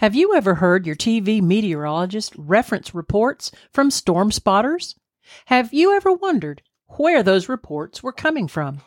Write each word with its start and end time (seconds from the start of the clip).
Have 0.00 0.14
you 0.14 0.34
ever 0.34 0.54
heard 0.54 0.86
your 0.86 0.96
TV 0.96 1.42
meteorologist 1.42 2.32
reference 2.38 2.94
reports 2.94 3.52
from 3.70 3.90
storm 3.90 4.32
spotters? 4.32 4.94
Have 5.44 5.74
you 5.74 5.94
ever 5.94 6.10
wondered 6.10 6.62
where 6.96 7.22
those 7.22 7.50
reports 7.50 8.02
were 8.02 8.10
coming 8.10 8.48
from? 8.48 8.80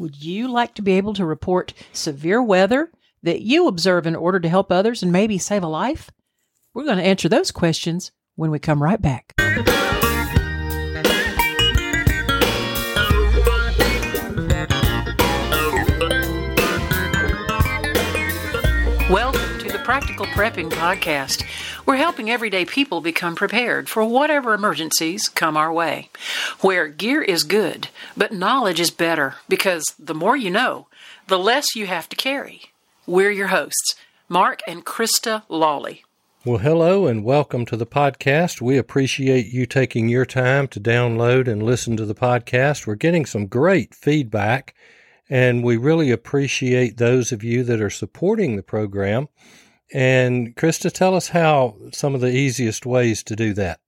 Would 0.00 0.24
you 0.24 0.48
like 0.48 0.74
to 0.74 0.82
be 0.82 0.94
able 0.94 1.14
to 1.14 1.24
report 1.24 1.72
severe 1.92 2.42
weather 2.42 2.90
that 3.22 3.42
you 3.42 3.68
observe 3.68 4.08
in 4.08 4.16
order 4.16 4.40
to 4.40 4.48
help 4.48 4.72
others 4.72 5.04
and 5.04 5.12
maybe 5.12 5.38
save 5.38 5.62
a 5.62 5.68
life? 5.68 6.10
We're 6.74 6.82
going 6.82 6.98
to 6.98 7.04
answer 7.04 7.28
those 7.28 7.52
questions 7.52 8.10
when 8.34 8.50
we 8.50 8.58
come 8.58 8.82
right 8.82 9.00
back. 9.00 9.34
Practical 19.90 20.26
Prepping 20.26 20.70
Podcast. 20.70 21.44
We're 21.84 21.96
helping 21.96 22.30
everyday 22.30 22.64
people 22.64 23.00
become 23.00 23.34
prepared 23.34 23.88
for 23.88 24.04
whatever 24.04 24.54
emergencies 24.54 25.28
come 25.28 25.56
our 25.56 25.72
way. 25.72 26.10
Where 26.60 26.86
gear 26.86 27.22
is 27.22 27.42
good, 27.42 27.88
but 28.16 28.32
knowledge 28.32 28.78
is 28.78 28.92
better 28.92 29.34
because 29.48 29.96
the 29.98 30.14
more 30.14 30.36
you 30.36 30.48
know, 30.48 30.86
the 31.26 31.40
less 31.40 31.74
you 31.74 31.88
have 31.88 32.08
to 32.10 32.14
carry. 32.14 32.66
We're 33.04 33.32
your 33.32 33.48
hosts, 33.48 33.96
Mark 34.28 34.60
and 34.64 34.86
Krista 34.86 35.42
Lawley. 35.48 36.04
Well, 36.44 36.58
hello 36.58 37.08
and 37.08 37.24
welcome 37.24 37.66
to 37.66 37.76
the 37.76 37.84
podcast. 37.84 38.60
We 38.60 38.78
appreciate 38.78 39.46
you 39.46 39.66
taking 39.66 40.08
your 40.08 40.24
time 40.24 40.68
to 40.68 40.78
download 40.78 41.48
and 41.48 41.64
listen 41.64 41.96
to 41.96 42.06
the 42.06 42.14
podcast. 42.14 42.86
We're 42.86 42.94
getting 42.94 43.26
some 43.26 43.48
great 43.48 43.92
feedback 43.92 44.72
and 45.28 45.64
we 45.64 45.76
really 45.76 46.12
appreciate 46.12 46.98
those 46.98 47.32
of 47.32 47.42
you 47.42 47.64
that 47.64 47.80
are 47.80 47.90
supporting 47.90 48.54
the 48.54 48.62
program. 48.62 49.26
And 49.92 50.54
Krista, 50.56 50.90
tell 50.92 51.14
us 51.14 51.28
how 51.28 51.76
some 51.92 52.14
of 52.14 52.20
the 52.20 52.34
easiest 52.34 52.86
ways 52.86 53.22
to 53.24 53.36
do 53.36 53.52
that. 53.54 53.80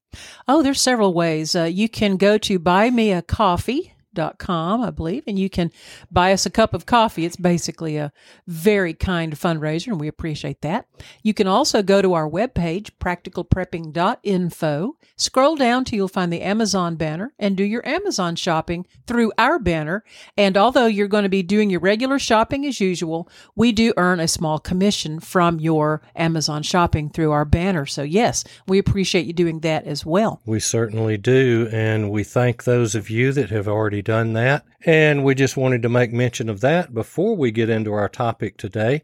Oh, 0.46 0.62
there's 0.62 0.80
several 0.80 1.14
ways. 1.14 1.54
Uh, 1.54 1.64
you 1.64 1.88
can 1.88 2.16
go 2.16 2.38
to 2.38 2.58
buy 2.58 2.90
me 2.90 3.12
a 3.12 3.22
coffee 3.22 3.94
dot 4.14 4.38
com, 4.38 4.80
I 4.82 4.90
believe, 4.90 5.24
and 5.26 5.38
you 5.38 5.48
can 5.50 5.70
buy 6.10 6.32
us 6.32 6.46
a 6.46 6.50
cup 6.50 6.74
of 6.74 6.86
coffee. 6.86 7.24
It's 7.24 7.36
basically 7.36 7.96
a 7.96 8.12
very 8.46 8.94
kind 8.94 9.34
fundraiser, 9.34 9.88
and 9.88 10.00
we 10.00 10.08
appreciate 10.08 10.60
that. 10.62 10.86
You 11.22 11.34
can 11.34 11.46
also 11.46 11.82
go 11.82 12.02
to 12.02 12.14
our 12.14 12.28
webpage, 12.28 12.90
practicalprepping.info, 13.00 14.96
scroll 15.16 15.56
down 15.56 15.84
till 15.84 15.96
you'll 15.96 16.08
find 16.08 16.32
the 16.32 16.42
Amazon 16.42 16.96
banner, 16.96 17.32
and 17.38 17.56
do 17.56 17.64
your 17.64 17.86
Amazon 17.86 18.36
shopping 18.36 18.86
through 19.06 19.32
our 19.38 19.58
banner. 19.58 20.04
And 20.36 20.56
although 20.56 20.86
you're 20.86 21.08
going 21.08 21.22
to 21.24 21.28
be 21.28 21.42
doing 21.42 21.70
your 21.70 21.80
regular 21.80 22.18
shopping 22.18 22.66
as 22.66 22.80
usual, 22.80 23.28
we 23.54 23.72
do 23.72 23.92
earn 23.96 24.20
a 24.20 24.28
small 24.28 24.58
commission 24.58 25.20
from 25.20 25.60
your 25.60 26.02
Amazon 26.14 26.62
shopping 26.62 27.08
through 27.10 27.30
our 27.32 27.44
banner. 27.44 27.86
So, 27.86 28.02
yes, 28.02 28.44
we 28.66 28.78
appreciate 28.78 29.26
you 29.26 29.32
doing 29.32 29.60
that 29.60 29.86
as 29.86 30.04
well. 30.04 30.40
We 30.44 30.60
certainly 30.60 31.16
do, 31.16 31.68
and 31.72 32.10
we 32.10 32.24
thank 32.24 32.64
those 32.64 32.94
of 32.94 33.08
you 33.08 33.32
that 33.32 33.50
have 33.50 33.68
already 33.68 34.01
done 34.02 34.32
that. 34.34 34.64
And 34.84 35.24
we 35.24 35.34
just 35.34 35.56
wanted 35.56 35.82
to 35.82 35.88
make 35.88 36.12
mention 36.12 36.48
of 36.48 36.60
that 36.60 36.92
before 36.92 37.36
we 37.36 37.50
get 37.50 37.70
into 37.70 37.92
our 37.92 38.08
topic 38.08 38.56
today. 38.56 39.02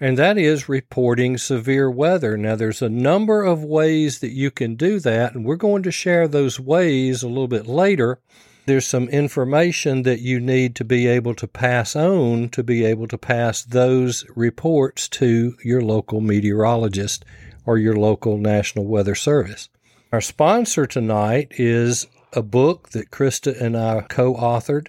And 0.00 0.16
that 0.16 0.38
is 0.38 0.68
reporting 0.68 1.36
severe 1.38 1.90
weather. 1.90 2.36
Now, 2.36 2.54
there's 2.54 2.82
a 2.82 2.88
number 2.88 3.42
of 3.42 3.64
ways 3.64 4.20
that 4.20 4.30
you 4.30 4.50
can 4.50 4.76
do 4.76 5.00
that, 5.00 5.34
and 5.34 5.44
we're 5.44 5.56
going 5.56 5.82
to 5.82 5.90
share 5.90 6.28
those 6.28 6.60
ways 6.60 7.22
a 7.22 7.28
little 7.28 7.48
bit 7.48 7.66
later. 7.66 8.20
There's 8.66 8.86
some 8.86 9.08
information 9.08 10.02
that 10.02 10.20
you 10.20 10.40
need 10.40 10.76
to 10.76 10.84
be 10.84 11.08
able 11.08 11.34
to 11.36 11.48
pass 11.48 11.96
on 11.96 12.50
to 12.50 12.62
be 12.62 12.84
able 12.84 13.08
to 13.08 13.18
pass 13.18 13.64
those 13.64 14.24
reports 14.36 15.08
to 15.08 15.56
your 15.64 15.80
local 15.80 16.20
meteorologist 16.20 17.24
or 17.66 17.78
your 17.78 17.96
local 17.96 18.36
National 18.36 18.86
Weather 18.86 19.14
Service. 19.14 19.68
Our 20.12 20.20
sponsor 20.20 20.86
tonight 20.86 21.52
is 21.58 22.06
a 22.32 22.42
book 22.42 22.90
that 22.90 23.10
Krista 23.10 23.58
and 23.60 23.76
I 23.76 24.02
co 24.02 24.34
authored, 24.34 24.88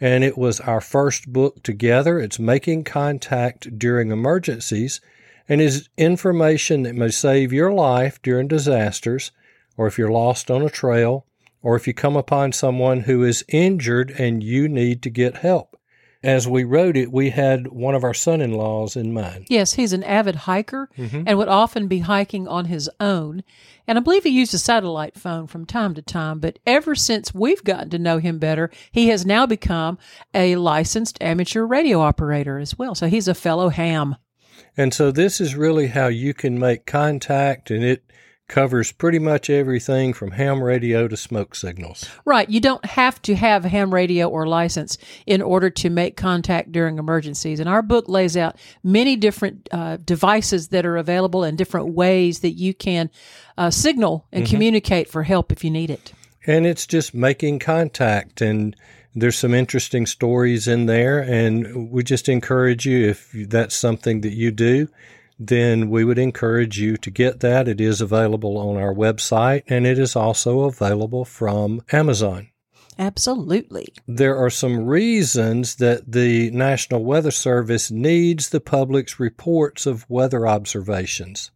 and 0.00 0.22
it 0.22 0.38
was 0.38 0.60
our 0.60 0.80
first 0.80 1.32
book 1.32 1.62
together. 1.62 2.18
It's 2.18 2.38
Making 2.38 2.84
Contact 2.84 3.78
During 3.78 4.10
Emergencies 4.10 5.00
and 5.48 5.60
is 5.60 5.88
information 5.96 6.82
that 6.82 6.94
may 6.94 7.10
save 7.10 7.52
your 7.52 7.72
life 7.72 8.20
during 8.22 8.48
disasters, 8.48 9.30
or 9.76 9.86
if 9.86 9.98
you're 9.98 10.10
lost 10.10 10.50
on 10.50 10.62
a 10.62 10.70
trail, 10.70 11.24
or 11.62 11.76
if 11.76 11.86
you 11.86 11.94
come 11.94 12.16
upon 12.16 12.52
someone 12.52 13.00
who 13.00 13.22
is 13.22 13.44
injured 13.48 14.10
and 14.18 14.42
you 14.42 14.68
need 14.68 15.02
to 15.02 15.10
get 15.10 15.36
help 15.36 15.75
as 16.26 16.48
we 16.48 16.64
wrote 16.64 16.96
it, 16.96 17.12
we 17.12 17.30
had 17.30 17.68
one 17.68 17.94
of 17.94 18.02
our 18.02 18.12
son 18.12 18.40
in 18.40 18.52
laws 18.52 18.96
in 18.96 19.14
mind. 19.14 19.46
Yes, 19.48 19.74
he's 19.74 19.92
an 19.92 20.02
avid 20.02 20.34
hiker 20.34 20.90
mm-hmm. 20.98 21.22
and 21.24 21.38
would 21.38 21.48
often 21.48 21.86
be 21.86 22.00
hiking 22.00 22.48
on 22.48 22.64
his 22.64 22.90
own. 22.98 23.44
And 23.86 23.96
I 23.96 24.00
believe 24.00 24.24
he 24.24 24.30
used 24.30 24.52
a 24.52 24.58
satellite 24.58 25.16
phone 25.16 25.46
from 25.46 25.64
time 25.64 25.94
to 25.94 26.02
time, 26.02 26.40
but 26.40 26.58
ever 26.66 26.96
since 26.96 27.32
we've 27.32 27.62
gotten 27.62 27.90
to 27.90 27.98
know 28.00 28.18
him 28.18 28.40
better, 28.40 28.70
he 28.90 29.08
has 29.08 29.24
now 29.24 29.46
become 29.46 29.98
a 30.34 30.56
licensed 30.56 31.16
amateur 31.20 31.64
radio 31.64 32.00
operator 32.00 32.58
as 32.58 32.76
well. 32.76 32.96
So 32.96 33.06
he's 33.06 33.28
a 33.28 33.34
fellow 33.34 33.68
ham. 33.68 34.16
And 34.76 34.92
so 34.92 35.12
this 35.12 35.40
is 35.40 35.54
really 35.54 35.86
how 35.86 36.08
you 36.08 36.34
can 36.34 36.58
make 36.58 36.86
contact, 36.86 37.70
and 37.70 37.84
it 37.84 38.02
covers 38.48 38.92
pretty 38.92 39.18
much 39.18 39.50
everything 39.50 40.12
from 40.12 40.30
ham 40.30 40.62
radio 40.62 41.08
to 41.08 41.16
smoke 41.16 41.54
signals. 41.54 42.08
Right. 42.24 42.48
You 42.48 42.60
don't 42.60 42.84
have 42.84 43.20
to 43.22 43.34
have 43.34 43.64
ham 43.64 43.92
radio 43.92 44.28
or 44.28 44.46
license 44.46 44.98
in 45.26 45.42
order 45.42 45.68
to 45.70 45.90
make 45.90 46.16
contact 46.16 46.70
during 46.70 46.98
emergencies. 46.98 47.58
And 47.58 47.68
our 47.68 47.82
book 47.82 48.08
lays 48.08 48.36
out 48.36 48.56
many 48.84 49.16
different 49.16 49.68
uh, 49.72 49.96
devices 49.96 50.68
that 50.68 50.86
are 50.86 50.96
available 50.96 51.42
and 51.42 51.58
different 51.58 51.88
ways 51.88 52.40
that 52.40 52.52
you 52.52 52.72
can 52.72 53.10
uh, 53.58 53.70
signal 53.70 54.26
and 54.32 54.44
mm-hmm. 54.44 54.50
communicate 54.50 55.08
for 55.08 55.24
help 55.24 55.50
if 55.50 55.64
you 55.64 55.70
need 55.70 55.90
it. 55.90 56.12
And 56.46 56.66
it's 56.66 56.86
just 56.86 57.14
making 57.14 57.58
contact 57.58 58.40
and 58.40 58.76
there's 59.16 59.38
some 59.38 59.54
interesting 59.54 60.06
stories 60.06 60.68
in 60.68 60.86
there 60.86 61.20
and 61.20 61.90
we 61.90 62.04
just 62.04 62.28
encourage 62.28 62.86
you 62.86 63.08
if 63.08 63.32
that's 63.48 63.74
something 63.74 64.20
that 64.20 64.34
you 64.34 64.50
do 64.50 64.88
then 65.38 65.90
we 65.90 66.04
would 66.04 66.18
encourage 66.18 66.78
you 66.78 66.96
to 66.96 67.10
get 67.10 67.40
that. 67.40 67.68
It 67.68 67.80
is 67.80 68.00
available 68.00 68.56
on 68.56 68.76
our 68.76 68.94
website 68.94 69.62
and 69.68 69.86
it 69.86 69.98
is 69.98 70.16
also 70.16 70.60
available 70.60 71.24
from 71.24 71.82
Amazon. 71.92 72.48
Absolutely. 72.98 73.88
There 74.06 74.36
are 74.36 74.48
some 74.48 74.86
reasons 74.86 75.76
that 75.76 76.10
the 76.10 76.50
National 76.50 77.04
Weather 77.04 77.30
Service 77.30 77.90
needs 77.90 78.48
the 78.48 78.60
public's 78.60 79.20
reports 79.20 79.84
of 79.84 80.08
weather 80.08 80.46
observations. 80.46 81.50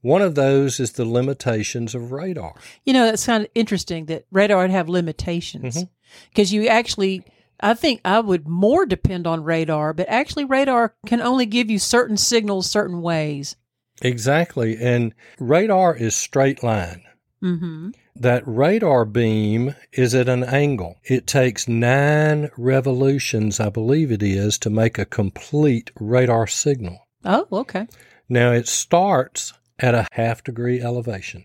One 0.00 0.22
of 0.22 0.34
those 0.34 0.80
is 0.80 0.92
the 0.92 1.04
limitations 1.04 1.94
of 1.94 2.12
radar. 2.12 2.54
You 2.84 2.92
know, 2.92 3.06
it's 3.06 3.26
kind 3.26 3.44
of 3.44 3.50
interesting 3.54 4.06
that 4.06 4.24
radar 4.30 4.62
would 4.62 4.70
have 4.70 4.88
limitations 4.88 5.84
because 6.30 6.50
mm-hmm. 6.50 6.62
you 6.62 6.68
actually 6.68 7.24
I 7.60 7.74
think 7.74 8.00
I 8.04 8.20
would 8.20 8.46
more 8.46 8.86
depend 8.86 9.26
on 9.26 9.44
radar, 9.44 9.92
but 9.92 10.08
actually, 10.08 10.44
radar 10.44 10.94
can 11.06 11.20
only 11.20 11.46
give 11.46 11.70
you 11.70 11.78
certain 11.78 12.16
signals 12.16 12.70
certain 12.70 13.02
ways. 13.02 13.56
Exactly. 14.02 14.76
And 14.76 15.14
radar 15.38 15.96
is 15.96 16.14
straight 16.14 16.62
line. 16.62 17.02
Mm-hmm. 17.42 17.90
That 18.14 18.42
radar 18.46 19.04
beam 19.04 19.74
is 19.92 20.14
at 20.14 20.28
an 20.28 20.42
angle. 20.42 20.96
It 21.04 21.26
takes 21.26 21.68
nine 21.68 22.50
revolutions, 22.56 23.60
I 23.60 23.68
believe 23.68 24.10
it 24.10 24.22
is, 24.22 24.58
to 24.58 24.70
make 24.70 24.98
a 24.98 25.04
complete 25.04 25.90
radar 25.98 26.46
signal. 26.46 27.06
Oh, 27.24 27.46
okay. 27.52 27.86
Now 28.28 28.52
it 28.52 28.68
starts 28.68 29.52
at 29.78 29.94
a 29.94 30.08
half 30.12 30.42
degree 30.42 30.80
elevation 30.80 31.44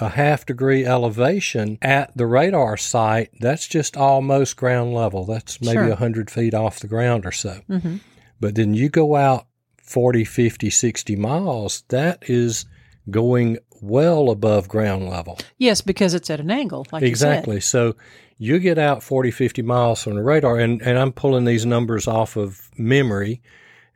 a 0.00 0.10
half 0.10 0.44
degree 0.46 0.84
elevation 0.84 1.78
at 1.80 2.16
the 2.16 2.26
radar 2.26 2.76
site, 2.76 3.30
that's 3.40 3.68
just 3.68 3.96
almost 3.96 4.56
ground 4.56 4.94
level. 4.94 5.24
That's 5.24 5.60
maybe 5.60 5.78
a 5.78 5.82
sure. 5.82 5.88
100 5.90 6.30
feet 6.30 6.54
off 6.54 6.80
the 6.80 6.88
ground 6.88 7.26
or 7.26 7.32
so. 7.32 7.60
Mm-hmm. 7.68 7.96
But 8.40 8.56
then 8.56 8.74
you 8.74 8.88
go 8.88 9.16
out 9.16 9.46
40, 9.78 10.24
50, 10.24 10.70
60 10.70 11.16
miles, 11.16 11.84
that 11.88 12.28
is 12.28 12.64
going 13.10 13.58
well 13.80 14.30
above 14.30 14.68
ground 14.68 15.08
level. 15.08 15.38
Yes, 15.58 15.80
because 15.80 16.14
it's 16.14 16.30
at 16.30 16.40
an 16.40 16.50
angle, 16.50 16.86
like 16.90 17.02
exactly. 17.02 17.60
So 17.60 17.94
you 18.38 18.58
get 18.58 18.78
out 18.78 19.02
40, 19.02 19.30
50 19.30 19.62
miles 19.62 20.02
from 20.02 20.14
the 20.14 20.22
radar, 20.22 20.58
and, 20.58 20.80
and 20.82 20.98
I'm 20.98 21.12
pulling 21.12 21.44
these 21.44 21.66
numbers 21.66 22.08
off 22.08 22.36
of 22.36 22.70
memory, 22.76 23.42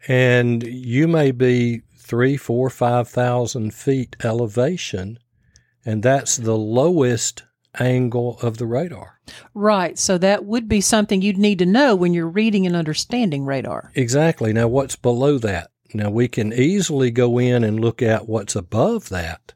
and 0.06 0.62
you 0.62 1.08
may 1.08 1.32
be 1.32 1.82
three, 1.96 2.36
four, 2.36 2.70
five 2.70 3.08
thousand 3.08 3.74
feet 3.74 4.16
elevation 4.22 5.18
and 5.88 6.02
that's 6.02 6.36
the 6.36 6.56
lowest 6.56 7.44
angle 7.80 8.38
of 8.42 8.58
the 8.58 8.66
radar. 8.66 9.20
Right. 9.54 9.98
So 9.98 10.18
that 10.18 10.44
would 10.44 10.68
be 10.68 10.82
something 10.82 11.22
you'd 11.22 11.38
need 11.38 11.58
to 11.60 11.66
know 11.66 11.96
when 11.96 12.12
you're 12.12 12.28
reading 12.28 12.66
and 12.66 12.76
understanding 12.76 13.46
radar. 13.46 13.90
Exactly. 13.94 14.52
Now, 14.52 14.68
what's 14.68 14.96
below 14.96 15.38
that? 15.38 15.70
Now, 15.94 16.10
we 16.10 16.28
can 16.28 16.52
easily 16.52 17.10
go 17.10 17.38
in 17.38 17.64
and 17.64 17.80
look 17.80 18.02
at 18.02 18.28
what's 18.28 18.54
above 18.54 19.08
that 19.08 19.54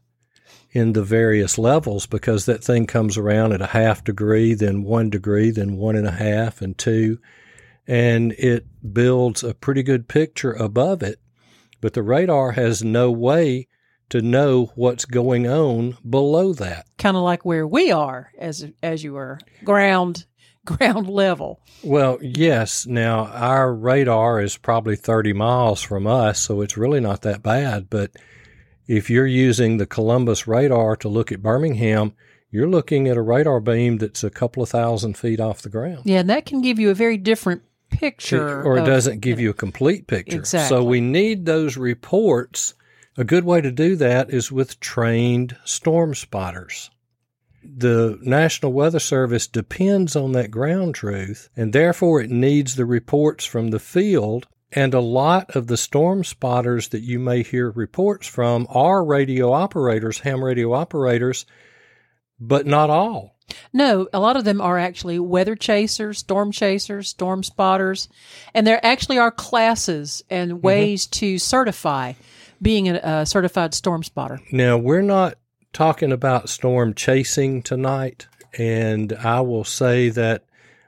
in 0.71 0.93
the 0.93 1.03
various 1.03 1.59
levels 1.59 2.07
because 2.07 2.47
that 2.47 2.63
thing 2.63 2.87
comes 2.87 3.15
around 3.15 3.53
at 3.53 3.61
a 3.61 3.67
half 3.67 4.03
degree, 4.03 4.55
then 4.55 4.81
one 4.81 5.11
degree, 5.11 5.51
then 5.51 5.77
one 5.77 5.95
and 5.95 6.07
a 6.07 6.11
half, 6.11 6.63
and 6.63 6.75
two. 6.79 7.19
And 7.85 8.31
it 8.39 8.65
builds 8.91 9.43
a 9.43 9.53
pretty 9.53 9.83
good 9.83 10.07
picture 10.07 10.53
above 10.53 11.03
it 11.03 11.19
but 11.83 11.91
the 11.91 12.01
radar 12.01 12.53
has 12.53 12.81
no 12.81 13.11
way 13.11 13.67
to 14.13 14.21
know 14.21 14.71
what's 14.75 15.05
going 15.05 15.47
on 15.47 15.97
below 16.07 16.53
that. 16.53 16.85
Kind 16.99 17.17
of 17.17 17.23
like 17.23 17.43
where 17.43 17.65
we 17.65 17.91
are 17.91 18.31
as 18.37 18.71
as 18.83 19.03
you 19.03 19.13
were 19.13 19.39
ground 19.63 20.27
ground 20.65 21.09
level. 21.09 21.59
Well, 21.83 22.19
yes. 22.21 22.85
Now 22.85 23.25
our 23.25 23.73
radar 23.73 24.39
is 24.39 24.55
probably 24.55 24.95
30 24.95 25.33
miles 25.33 25.81
from 25.81 26.05
us, 26.05 26.39
so 26.39 26.61
it's 26.61 26.77
really 26.77 26.99
not 26.99 27.23
that 27.23 27.41
bad, 27.41 27.89
but 27.89 28.11
if 28.85 29.09
you're 29.09 29.25
using 29.25 29.77
the 29.77 29.87
Columbus 29.87 30.45
radar 30.45 30.95
to 30.97 31.09
look 31.09 31.31
at 31.31 31.41
Birmingham, 31.41 32.13
you're 32.51 32.69
looking 32.69 33.07
at 33.07 33.17
a 33.17 33.21
radar 33.23 33.59
beam 33.59 33.97
that's 33.97 34.23
a 34.23 34.29
couple 34.29 34.61
of 34.61 34.69
thousand 34.69 35.17
feet 35.17 35.39
off 35.39 35.63
the 35.63 35.69
ground. 35.69 36.01
Yeah, 36.03 36.19
and 36.19 36.29
that 36.29 36.45
can 36.45 36.61
give 36.61 36.77
you 36.77 36.91
a 36.91 36.93
very 36.95 37.17
different 37.17 37.63
picture. 37.89 38.61
Or 38.61 38.77
it 38.77 38.81
of- 38.81 38.85
doesn't 38.85 39.21
give 39.21 39.39
you 39.39 39.49
a 39.49 39.55
complete 39.55 40.05
picture. 40.05 40.37
Exactly. 40.37 40.69
So 40.69 40.83
we 40.83 41.01
need 41.01 41.47
those 41.47 41.77
reports. 41.77 42.75
A 43.17 43.23
good 43.23 43.43
way 43.45 43.61
to 43.61 43.71
do 43.71 43.95
that 43.97 44.31
is 44.31 44.51
with 44.51 44.79
trained 44.79 45.55
storm 45.65 46.15
spotters. 46.15 46.89
The 47.63 48.17
National 48.21 48.73
Weather 48.73 48.99
Service 48.99 49.47
depends 49.47 50.15
on 50.15 50.31
that 50.33 50.51
ground 50.51 50.95
truth, 50.95 51.49
and 51.55 51.71
therefore 51.71 52.21
it 52.21 52.29
needs 52.29 52.75
the 52.75 52.85
reports 52.85 53.45
from 53.45 53.69
the 53.69 53.79
field. 53.79 54.47
And 54.71 54.95
a 54.95 54.99
lot 54.99 55.55
of 55.55 55.67
the 55.67 55.77
storm 55.77 56.23
spotters 56.23 56.87
that 56.89 57.03
you 57.03 57.19
may 57.19 57.43
hear 57.43 57.69
reports 57.69 58.25
from 58.27 58.65
are 58.71 59.05
radio 59.05 59.53
operators, 59.53 60.19
ham 60.19 60.43
radio 60.43 60.73
operators, 60.73 61.45
but 62.39 62.65
not 62.65 62.89
all. 62.89 63.35
No, 63.71 64.07
a 64.11 64.19
lot 64.19 64.35
of 64.35 64.45
them 64.45 64.59
are 64.59 64.79
actually 64.79 65.19
weather 65.19 65.55
chasers, 65.55 66.17
storm 66.17 66.51
chasers, 66.51 67.09
storm 67.09 67.43
spotters, 67.43 68.09
and 68.55 68.65
there 68.65 68.83
actually 68.83 69.19
are 69.19 69.31
classes 69.31 70.23
and 70.29 70.53
Mm-hmm. 70.53 70.65
ways 70.65 71.05
to 71.07 71.37
certify 71.37 72.13
being 72.63 72.89
a, 72.89 72.99
a 73.03 73.25
certified 73.25 73.73
storm 73.75 74.01
spotter. 74.01 74.39
Now, 74.51 74.77
we're 74.77 75.01
not 75.01 75.35
talking 75.73 76.11
about 76.11 76.49
storm 76.49 76.93
chasing 76.93 77.61
tonight, 77.61 78.27
and 78.57 79.13
I 79.13 79.41
will 79.41 79.63
say 79.63 80.09
that 80.09 80.45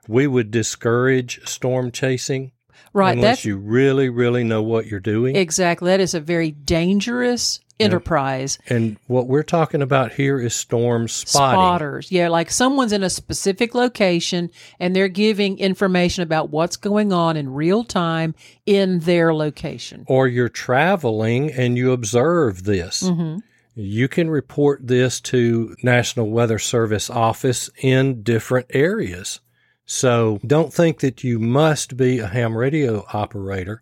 we 0.07 0.25
would 0.27 0.51
discourage 0.51 1.45
storm 1.48 1.92
chasing 1.92 2.51
Right, 2.94 3.18
unless 3.18 3.44
you 3.44 3.57
really, 3.57 4.10
really 4.10 4.44
know 4.45 4.63
what 4.63 4.86
you're 4.86 5.00
doing. 5.01 5.36
exactly 5.36 5.92
that 5.92 6.00
is 6.00 6.13
a 6.13 6.22
very 6.22 6.51
dangerous 6.51 7.60
enterprise. 7.80 8.57
and 8.69 8.98
what 9.07 9.27
we're 9.27 9.44
talking 9.44 9.81
about 9.81 10.13
here 10.13 10.39
is 10.39 10.54
storm 10.56 11.07
spotting. 11.07 11.60
Spotters, 11.60 12.12
yeah, 12.12 12.30
like 12.30 12.50
someone's 12.50 12.92
in 12.92 13.04
a 13.04 13.10
specific 13.10 13.75
location 13.75 14.50
and 14.80 14.95
they're 14.95 15.07
giving 15.07 15.57
information 15.60 16.24
about 16.24 16.50
what's 16.51 16.77
going 16.77 17.12
on 17.12 17.36
in 17.38 17.54
real 17.54 17.83
time 17.83 18.33
in 18.66 19.00
their 19.00 19.33
location. 19.33 20.06
Or 20.07 20.27
you're 20.27 20.50
traveling 20.50 21.51
and 21.51 21.77
you 21.77 21.92
observe 21.92 22.63
this. 22.63 23.01
hmm 23.01 23.38
You 23.75 24.07
can 24.07 24.30
report 24.30 24.88
this 24.88 25.19
to 25.21 25.75
National 25.83 26.30
Weather 26.30 26.60
Service 26.60 27.10
office 27.10 27.69
in 27.81 28.24
different 28.24 28.68
areas. 28.69 29.42
So 29.86 30.39
don't 30.48 30.74
think 30.74 31.00
that 31.01 31.24
you 31.24 31.38
must 31.39 31.95
be 31.98 32.19
a 32.19 32.28
ham 32.28 32.57
radio 32.57 33.06
operator. 33.13 33.81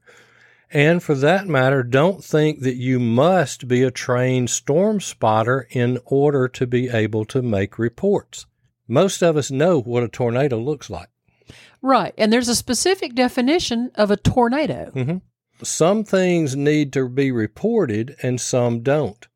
And 0.73 1.03
for 1.03 1.13
that 1.13 1.45
matter, 1.47 1.83
don't 1.83 2.23
think 2.23 2.61
that 2.61 2.75
you 2.77 2.99
must 2.99 3.67
be 3.67 3.83
a 3.83 3.91
trained 3.91 4.49
storm 4.49 4.99
spotter 4.99 5.67
in 5.69 5.99
order 6.05 6.47
to 6.47 6.65
be 6.65 6.89
able 6.89 7.25
to 7.25 7.43
make 7.43 7.77
reports. 7.77 8.47
Most 8.87 9.21
of 9.21 9.37
us 9.37 9.51
know 9.51 9.79
what 9.79 10.01
a 10.01 10.07
tornado 10.07 10.57
looks 10.57 10.89
like. 10.89 11.09
Right, 11.83 12.13
and 12.17 12.33
there's 12.33 12.49
a 12.49 12.55
specific 12.55 13.13
definition 13.13 13.91
of 13.95 14.09
a 14.09 14.17
tornado. 14.17 14.91
Mm-hmm. 14.95 15.17
Some 15.63 16.03
things 16.03 16.55
need 16.55 16.91
to 16.93 17.07
be 17.07 17.31
reported 17.31 18.15
and 18.23 18.41
some 18.41 18.81
don't. 18.81 19.27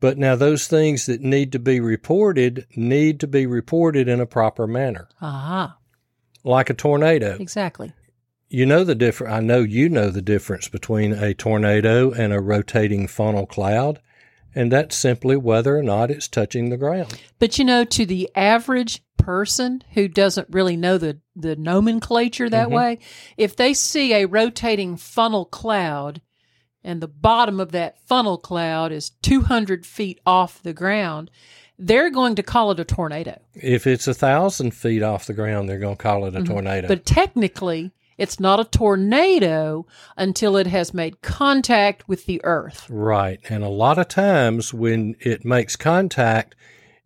But 0.00 0.18
now 0.18 0.34
those 0.34 0.66
things 0.66 1.06
that 1.06 1.20
need 1.20 1.52
to 1.52 1.58
be 1.58 1.78
reported 1.80 2.66
need 2.74 3.20
to 3.20 3.26
be 3.26 3.46
reported 3.46 4.08
in 4.08 4.20
a 4.20 4.26
proper 4.26 4.66
manner. 4.66 5.08
Aha, 5.20 5.76
Like 6.42 6.68
a 6.68 6.74
tornado. 6.74 7.36
exactly. 7.38 7.92
You 8.50 8.64
know 8.66 8.82
the 8.84 8.94
difference. 8.94 9.32
I 9.32 9.40
know 9.40 9.60
you 9.60 9.88
know 9.88 10.10
the 10.10 10.22
difference 10.22 10.68
between 10.68 11.12
a 11.12 11.34
tornado 11.34 12.12
and 12.12 12.32
a 12.32 12.40
rotating 12.40 13.06
funnel 13.06 13.46
cloud, 13.46 14.00
and 14.54 14.72
that's 14.72 14.96
simply 14.96 15.36
whether 15.36 15.76
or 15.76 15.82
not 15.82 16.10
it's 16.10 16.28
touching 16.28 16.70
the 16.70 16.78
ground. 16.78 17.20
But 17.38 17.58
you 17.58 17.64
know, 17.64 17.84
to 17.84 18.06
the 18.06 18.30
average 18.34 19.02
person 19.18 19.84
who 19.92 20.08
doesn't 20.08 20.48
really 20.50 20.76
know 20.76 20.96
the, 20.96 21.20
the 21.36 21.56
nomenclature 21.56 22.48
that 22.48 22.68
Mhm. 22.68 22.72
way, 22.72 22.98
if 23.36 23.54
they 23.54 23.74
see 23.74 24.14
a 24.14 24.24
rotating 24.26 24.96
funnel 24.96 25.44
cloud 25.44 26.22
and 26.82 27.02
the 27.02 27.08
bottom 27.08 27.60
of 27.60 27.72
that 27.72 27.98
funnel 28.06 28.38
cloud 28.38 28.92
is 28.92 29.10
200 29.22 29.84
feet 29.84 30.18
off 30.24 30.62
the 30.62 30.72
ground, 30.72 31.30
they're 31.78 32.10
going 32.10 32.34
to 32.36 32.42
call 32.42 32.70
it 32.70 32.80
a 32.80 32.84
tornado. 32.84 33.38
If 33.54 33.86
it's 33.86 34.08
a 34.08 34.14
thousand 34.14 34.70
feet 34.72 35.02
off 35.02 35.26
the 35.26 35.34
ground, 35.34 35.68
they're 35.68 35.78
going 35.78 35.96
to 35.96 36.02
call 36.02 36.24
it 36.24 36.34
a 36.34 36.42
tornado. 36.42 36.86
Mm-hmm. 36.86 36.94
But 36.94 37.04
technically, 37.04 37.92
it's 38.18 38.38
not 38.40 38.60
a 38.60 38.64
tornado 38.64 39.86
until 40.16 40.56
it 40.56 40.66
has 40.66 40.92
made 40.92 41.22
contact 41.22 42.08
with 42.08 42.26
the 42.26 42.40
earth. 42.44 42.86
Right. 42.90 43.40
And 43.48 43.62
a 43.64 43.68
lot 43.68 43.98
of 43.98 44.08
times 44.08 44.74
when 44.74 45.16
it 45.20 45.44
makes 45.44 45.76
contact, 45.76 46.54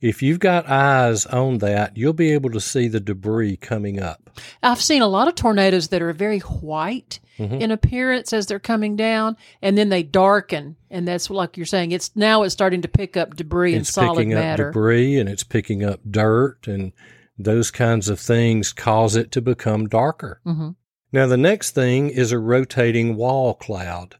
if 0.00 0.20
you've 0.23 0.41
got 0.41 0.69
eyes 0.69 1.26
on 1.26 1.59
that, 1.59 1.97
you'll 1.97 2.12
be 2.12 2.32
able 2.32 2.50
to 2.50 2.61
see 2.61 2.88
the 2.88 2.99
debris 2.99 3.56
coming 3.59 4.00
up. 4.00 4.31
I've 4.62 4.81
seen 4.82 5.00
a 5.03 5.06
lot 5.06 5.29
of 5.29 5.37
tornadoes 5.37 5.88
that 5.88 6.03
are 6.03 6.12
very 6.12 6.41
white 6.41 7.20
Mhm. 7.38 7.61
in 7.61 7.70
appearance 7.70 8.32
as 8.32 8.47
they're 8.47 8.58
coming 8.58 8.97
down, 8.97 9.37
and 9.62 9.79
then 9.79 9.91
they 9.91 10.03
darken, 10.03 10.76
and 10.91 11.06
that's 11.06 11.31
like 11.31 11.56
you're 11.56 11.67
saying. 11.67 11.93
It's 11.93 12.11
now 12.17 12.43
it's 12.43 12.53
starting 12.53 12.82
to 12.82 12.88
pick 12.88 13.17
up 13.17 13.37
debris 13.37 13.75
and 13.75 13.87
solid 13.87 14.17
picking 14.17 14.31
matter. 14.35 14.69
up 14.69 14.73
debris 14.73 15.19
and 15.19 15.29
it's 15.29 15.44
picking 15.44 15.85
up 15.85 16.00
dirt 16.11 16.67
and 16.67 16.93
those 17.38 17.70
kinds 17.70 18.08
of 18.08 18.19
things 18.20 18.73
cause 18.73 19.15
it 19.17 19.31
to 19.32 19.41
become 19.41 19.87
darker. 19.88 20.41
hmm 20.44 20.70
Now, 21.12 21.26
the 21.26 21.37
next 21.37 21.73
thing 21.73 22.09
is 22.09 22.32
a 22.32 22.38
rotating 22.38 23.17
wall 23.17 23.55
cloud. 23.55 24.17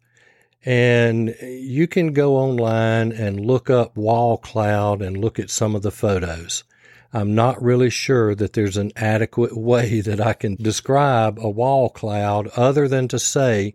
And 0.65 1.35
you 1.41 1.89
can 1.89 2.13
go 2.13 2.37
online 2.37 3.11
and 3.11 3.45
look 3.45 3.69
up 3.69 3.97
wall 3.97 4.37
cloud 4.37 5.03
and 5.03 5.17
look 5.17 5.39
at 5.39 5.51
some 5.51 5.75
of 5.75 5.83
the 5.83 5.91
photos. 5.91 6.65
I'm 7.13 7.35
not 7.35 7.63
really 7.63 7.91
sure 7.91 8.35
that 8.35 8.53
there's 8.53 8.77
an 8.77 8.93
adequate 8.95 9.57
way 9.57 10.01
that 10.03 10.21
I 10.21 10.35
can 10.35 10.55
describe 10.57 11.39
a 11.39 11.51
wall 11.51 11.89
cloud 11.89 12.49
other 12.57 12.89
than 12.89 13.09
to 13.09 13.19
say 13.19 13.75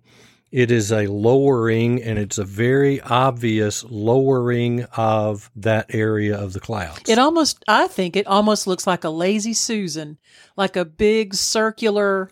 it 0.49 0.71
is 0.71 0.93
a 0.93 1.07
lowering 1.07 2.01
and 2.01 2.17
it's 2.17 2.37
a 2.37 2.45
very 2.45 3.01
obvious 3.01 3.83
lowering 3.83 4.83
of 4.95 5.51
that 5.57 5.93
area 5.93 6.37
of 6.37 6.53
the 6.53 6.61
clouds. 6.61 7.09
It 7.09 7.19
almost, 7.19 7.63
I 7.67 7.87
think, 7.87 8.15
it 8.15 8.27
almost 8.27 8.65
looks 8.65 8.87
like 8.87 9.03
a 9.03 9.09
lazy 9.09 9.53
Susan, 9.53 10.17
like 10.55 10.77
a 10.77 10.85
big 10.85 11.35
circular, 11.35 12.31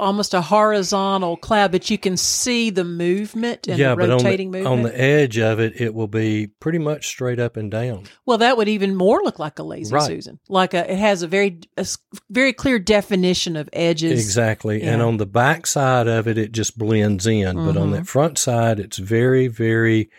almost 0.00 0.34
a 0.34 0.40
horizontal 0.40 1.36
cloud, 1.36 1.70
but 1.70 1.88
you 1.88 1.96
can 1.96 2.16
see 2.16 2.68
the 2.70 2.84
movement 2.84 3.68
and 3.68 3.78
the 3.78 3.94
but 3.96 4.10
on 4.10 4.18
rotating 4.18 4.50
the, 4.50 4.58
movement. 4.58 4.78
on 4.78 4.82
the 4.82 5.00
edge 5.00 5.38
of 5.38 5.60
it, 5.60 5.80
it 5.80 5.94
will 5.94 6.08
be 6.08 6.48
pretty 6.58 6.78
much 6.78 7.06
straight 7.06 7.38
up 7.38 7.56
and 7.56 7.70
down. 7.70 8.04
Well, 8.26 8.38
that 8.38 8.56
would 8.56 8.68
even 8.68 8.96
more 8.96 9.22
look 9.22 9.38
like 9.38 9.58
a 9.58 9.62
lazy 9.62 9.94
Right. 9.94 10.02
Susan. 10.06 10.40
Like 10.48 10.74
a, 10.74 10.90
it 10.90 10.98
has 10.98 11.22
a 11.22 11.28
very, 11.28 11.60
a 11.76 11.86
very 12.28 12.52
clear 12.52 12.78
definition 12.78 13.56
of 13.56 13.68
edges. 13.72 14.12
Exactly. 14.20 14.82
And 14.82 15.00
on 15.00 15.18
the 15.18 15.26
back 15.26 15.66
side 15.66 16.08
of 16.08 16.26
it, 16.26 16.38
it 16.38 16.52
just 16.52 16.76
blends 16.76 17.26
in. 17.26 17.54
But 17.56 17.76
on 17.76 17.92
that 17.92 18.06
front 18.08 18.36
side, 18.36 18.80
it's 18.80 18.98
very, 18.98 19.46
very 19.46 20.10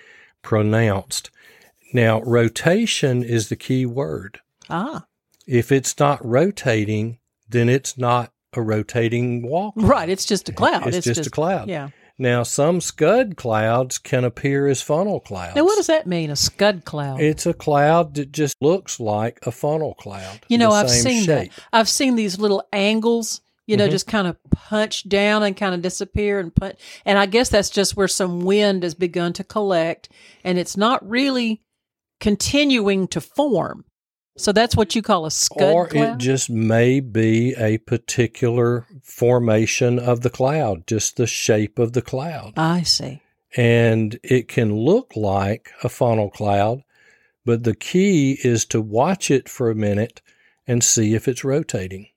pronounced. 0.41 1.31
Now, 1.93 2.21
rotation 2.21 3.23
is 3.23 3.49
the 3.49 3.55
key 3.55 3.85
word. 3.85 4.39
Ah, 4.69 5.05
If 5.47 5.71
it's 5.71 5.97
not 5.99 6.25
rotating, 6.25 7.19
then 7.49 7.69
it's 7.69 7.97
not 7.97 8.31
a 8.57 8.61
rotating 8.61 9.47
wall. 9.47 9.71
cloud. 9.73 9.87
right. 9.89 10.09
It's 10.09 10.25
just 10.25 10.49
a 10.49 10.53
cloud. 10.53 10.87
It's, 10.93 11.05
just, 11.05 11.27
a 11.27 11.29
cloud. 11.29 11.69
Yeah. 11.69 11.89
Now, 12.17 12.43
some 12.43 12.79
scud 12.79 13.35
clouds 13.35 13.97
can 13.97 14.23
appear 14.23 14.67
as 14.67 14.81
funnel 14.81 15.19
clouds. 15.19 15.55
Now, 15.55 15.65
what 15.65 15.75
does 15.75 15.87
that 15.87 16.07
mean? 16.07 16.29
A 16.29 16.35
scud 16.35 16.85
cloud? 16.85 17.19
It's 17.19 17.45
a 17.45 17.53
cloud 17.53 18.13
that 18.15 18.31
just 18.31 18.55
looks 18.61 18.99
like 19.01 19.39
a 19.45 19.51
funnel 19.51 19.95
cloud. 19.95 20.39
you 20.47 20.57
know, 20.57 20.71
I've 20.71 20.89
seen 20.89 21.23
shape. 21.23 21.51
that. 21.51 21.63
I've 21.73 21.89
seen 21.89 22.15
these 22.15 22.39
little 22.39 22.63
angles. 22.71 23.41
You 23.67 23.77
know, 23.77 23.87
Mhm. 23.87 23.91
just 23.91 24.05
kind 24.05 24.27
of 24.27 24.37
punch 24.51 25.09
down 25.09 25.41
and 25.41 25.57
kind 25.57 25.73
of 25.73 25.81
disappear 25.81 26.39
and 26.39 26.53
put. 26.53 26.77
And 27.03 27.17
I 27.17 27.25
guess 27.25 27.49
that's 27.49 27.71
just 27.71 27.97
where 27.97 28.07
some 28.07 28.41
wind 28.45 28.83
has 28.83 28.93
begun 28.93 29.33
to 29.33 29.43
collect, 29.43 30.07
and 30.43 30.59
it's 30.59 30.77
not 30.77 31.03
really 31.09 31.63
continuing 32.19 33.07
to 33.09 33.21
form. 33.21 33.85
So 34.37 34.51
that's 34.51 34.75
what 34.75 34.95
you 34.95 35.01
call 35.01 35.25
a 35.25 35.31
scud 35.31 35.73
or 35.73 35.87
cloud. 35.87 36.15
it 36.15 36.23
just 36.23 36.49
may 36.49 36.99
be 36.99 37.55
a 37.57 37.77
particular 37.79 38.85
formation 39.01 39.97
of 39.97 40.21
the 40.21 40.29
cloud, 40.29 40.85
just 40.87 41.15
the 41.15 41.27
shape 41.27 41.79
of 41.79 41.93
the 41.93 42.01
cloud. 42.01 42.53
I 42.57 42.83
see. 42.83 43.21
And 43.55 44.19
it 44.23 44.49
can 44.49 44.75
look 44.75 45.15
like 45.15 45.71
a 45.83 45.89
funnel 45.89 46.29
cloud, 46.29 46.83
but 47.45 47.63
the 47.63 47.75
key 47.75 48.37
is 48.43 48.65
to 48.65 48.81
watch 48.81 49.31
it 49.31 49.47
for 49.47 49.69
a 49.69 49.75
minute 49.75 50.21
and 50.67 50.83
see 50.83 51.13
if 51.15 51.27
it's 51.29 51.45
rotating. 51.45 52.07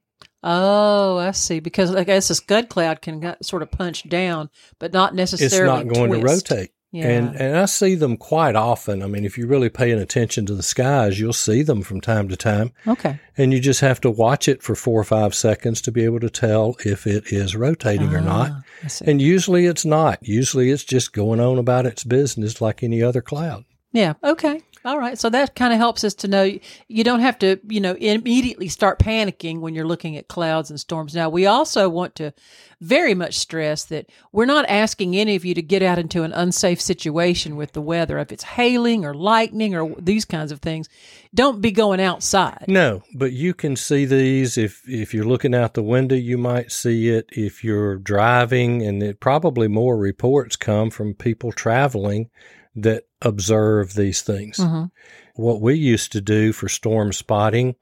Oh, 0.43 1.19
I 1.19 1.31
see. 1.33 1.61
Because 1.61 1.95
I 1.95 2.03
guess 2.05 2.31
a 2.31 2.35
scud 2.35 2.69
cloud 2.69 3.03
can 3.03 3.37
sort 3.43 3.63
of 3.63 3.71
punch 3.71 4.09
down, 4.09 4.51
but 4.81 4.93
not 4.93 5.15
necessarily. 5.15 5.83
It's 5.83 5.87
not 5.87 5.95
going 5.95 6.13
to 6.13 6.27
rotate. 6.27 6.73
Yeah. 6.91 7.07
And 7.07 7.37
and 7.37 7.57
I 7.57 7.67
see 7.67 7.95
them 7.97 8.17
quite 8.17 8.57
often. 8.57 9.03
I 9.03 9.09
mean, 9.09 9.27
if 9.27 9.37
you're 9.37 9.47
really 9.47 9.69
paying 9.69 9.99
attention 9.99 10.47
to 10.47 10.55
the 10.55 10.63
skies, 10.63 11.21
you'll 11.21 11.35
see 11.35 11.63
them 11.63 11.83
from 11.83 12.01
time 12.01 12.29
to 12.29 12.37
time, 12.37 12.73
okay. 12.87 13.21
and 13.37 13.53
you 13.53 13.61
just 13.61 13.81
have 13.81 14.01
to 14.03 14.11
watch 14.11 14.49
it 14.49 14.63
for 14.63 14.75
four 14.75 14.99
or 14.99 15.05
five 15.05 15.35
seconds 15.35 15.83
to 15.83 15.93
be 15.93 16.05
able 16.05 16.21
to 16.21 16.31
tell 16.31 16.77
if 16.87 17.07
it 17.07 17.31
is 17.31 17.55
rotating 17.55 18.15
or 18.15 18.23
not. 18.23 18.53
Ah. 18.53 18.89
And 19.05 19.21
usually 19.21 19.67
it's 19.67 19.85
not. 19.85 20.19
Usually 20.27 20.71
it's 20.71 20.85
just 20.85 21.13
going 21.13 21.41
on 21.41 21.59
about 21.59 21.85
its 21.85 22.05
business 22.05 22.61
like 22.61 22.83
any 22.83 23.03
other 23.03 23.21
cloud. 23.21 23.65
Yeah. 23.93 24.15
Okay. 24.23 24.63
All 24.85 24.99
right. 24.99 25.19
So 25.19 25.29
that 25.31 25.55
kind 25.55 25.73
of 25.73 25.79
helps 25.79 26.05
us 26.05 26.15
to 26.15 26.29
know 26.29 26.51
you 26.87 27.05
don't 27.05 27.21
have 27.21 27.39
to, 27.41 27.59
you 27.69 27.81
know, 27.81 27.95
immediately 27.95 28.69
start 28.69 28.99
panicking 28.99 29.61
when 29.61 29.75
you're 29.75 29.87
looking 29.87 30.17
at 30.17 30.29
clouds 30.29 30.71
and 30.71 30.79
storms. 30.79 31.15
Now, 31.15 31.29
we 31.29 31.47
also 31.47 31.89
want 31.89 32.15
to 32.17 32.33
very 32.81 33.15
much 33.15 33.37
stress 33.37 33.85
that 33.87 34.09
we're 34.31 34.45
not 34.45 34.65
asking 34.69 35.17
any 35.17 35.35
of 35.35 35.45
you 35.45 35.53
to 35.55 35.63
get 35.63 35.83
out 35.83 35.99
into 35.99 36.23
an 36.23 36.33
unsafe 36.33 36.81
situation 36.81 37.57
with 37.57 37.73
the 37.73 37.83
weather. 37.83 38.19
If 38.19 38.31
it's 38.31 38.45
hailing 38.45 39.05
or 39.05 39.15
lightning 39.15 39.75
or 39.75 39.95
these 39.99 40.25
kinds 40.25 40.53
of 40.53 40.61
things, 40.61 40.89
don't 41.35 41.61
be 41.61 41.73
going 41.73 42.01
outside. 42.01 42.67
No, 42.69 43.03
but 43.15 43.33
you 43.33 43.55
can 43.55 43.75
see 43.75 44.05
these 44.05 44.57
if 44.57 44.83
if 44.87 45.13
you're 45.13 45.25
looking 45.25 45.55
out 45.55 45.75
the 45.75 45.83
window, 45.83 46.15
you 46.15 46.39
might 46.39 46.71
see 46.71 47.09
it. 47.09 47.27
If 47.33 47.65
you're 47.65 47.97
driving, 47.97 48.83
and 48.83 49.03
it 49.03 49.19
probably 49.19 49.67
more 49.67 49.97
reports 49.97 50.55
come 50.55 50.91
from 50.91 51.15
people 51.15 51.51
traveling 51.51 52.31
that 52.77 53.08
observe 53.23 53.95
these 53.95 54.23
things. 54.23 54.59
Mhm. 54.59 54.91
What 55.35 55.61
we 55.61 55.75
used 55.75 56.13
to 56.13 56.21
do 56.21 56.53
for 56.53 56.69
storm 56.69 57.13
spotting 57.13 57.75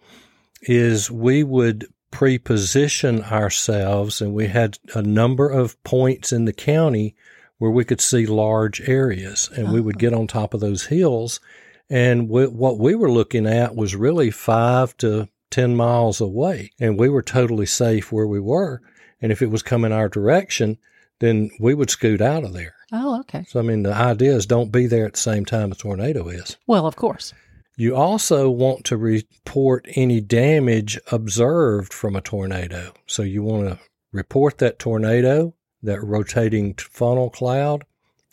is 0.62 1.10
we 1.10 1.42
would 1.42 1.86
pre-position 2.10 3.22
ourselves, 3.24 4.20
and 4.20 4.32
we 4.32 4.46
had 4.46 4.78
a 4.94 5.02
number 5.02 5.48
of 5.48 5.82
points 5.84 6.32
in 6.32 6.44
the 6.44 6.52
county 6.52 7.14
where 7.58 7.70
we 7.70 7.84
could 7.84 8.00
see 8.00 8.26
large 8.26 8.80
areas, 8.88 9.50
and 9.54 9.72
we 9.72 9.80
would 9.80 9.98
get 9.98 10.14
on 10.14 10.26
top 10.26 10.54
of 10.54 10.60
those 10.60 10.86
hills. 10.86 11.40
And 11.88 12.28
we, 12.28 12.46
what 12.46 12.78
we 12.78 12.94
were 12.94 13.10
looking 13.10 13.46
at 13.46 13.76
was 13.76 13.94
really 13.94 14.30
five 14.30 14.96
to 14.98 15.28
10 15.50 15.76
miles 15.76 16.20
away, 16.20 16.70
and 16.80 16.98
we 16.98 17.08
were 17.08 17.22
totally 17.22 17.66
safe 17.66 18.12
where 18.12 18.26
we 18.26 18.40
were. 18.40 18.80
And 19.20 19.32
if 19.32 19.40
it 19.42 19.50
was 19.50 19.62
coming 19.62 19.92
our 19.92 20.08
direction, 20.08 20.78
then 21.20 21.50
we 21.60 21.74
would 21.74 21.90
scoot 21.90 22.20
out 22.20 22.44
of 22.44 22.52
there. 22.52 22.74
Oh, 22.92 23.20
okay. 23.20 23.44
So, 23.48 23.58
I 23.58 23.62
mean, 23.62 23.82
the 23.82 23.94
idea 23.94 24.34
is 24.34 24.46
don't 24.46 24.70
be 24.70 24.86
there 24.86 25.06
at 25.06 25.14
the 25.14 25.20
same 25.20 25.44
time 25.44 25.72
a 25.72 25.74
tornado 25.74 26.28
is. 26.28 26.56
Well, 26.66 26.86
of 26.86 26.96
course. 26.96 27.34
You 27.76 27.94
also 27.94 28.48
want 28.48 28.84
to 28.86 28.96
report 28.96 29.86
any 29.94 30.20
damage 30.20 30.98
observed 31.12 31.92
from 31.92 32.16
a 32.16 32.20
tornado. 32.20 32.94
So, 33.06 33.22
you 33.22 33.42
want 33.42 33.68
to 33.68 33.78
report 34.12 34.58
that 34.58 34.78
tornado, 34.78 35.54
that 35.82 36.02
rotating 36.02 36.74
funnel 36.74 37.30
cloud, 37.30 37.84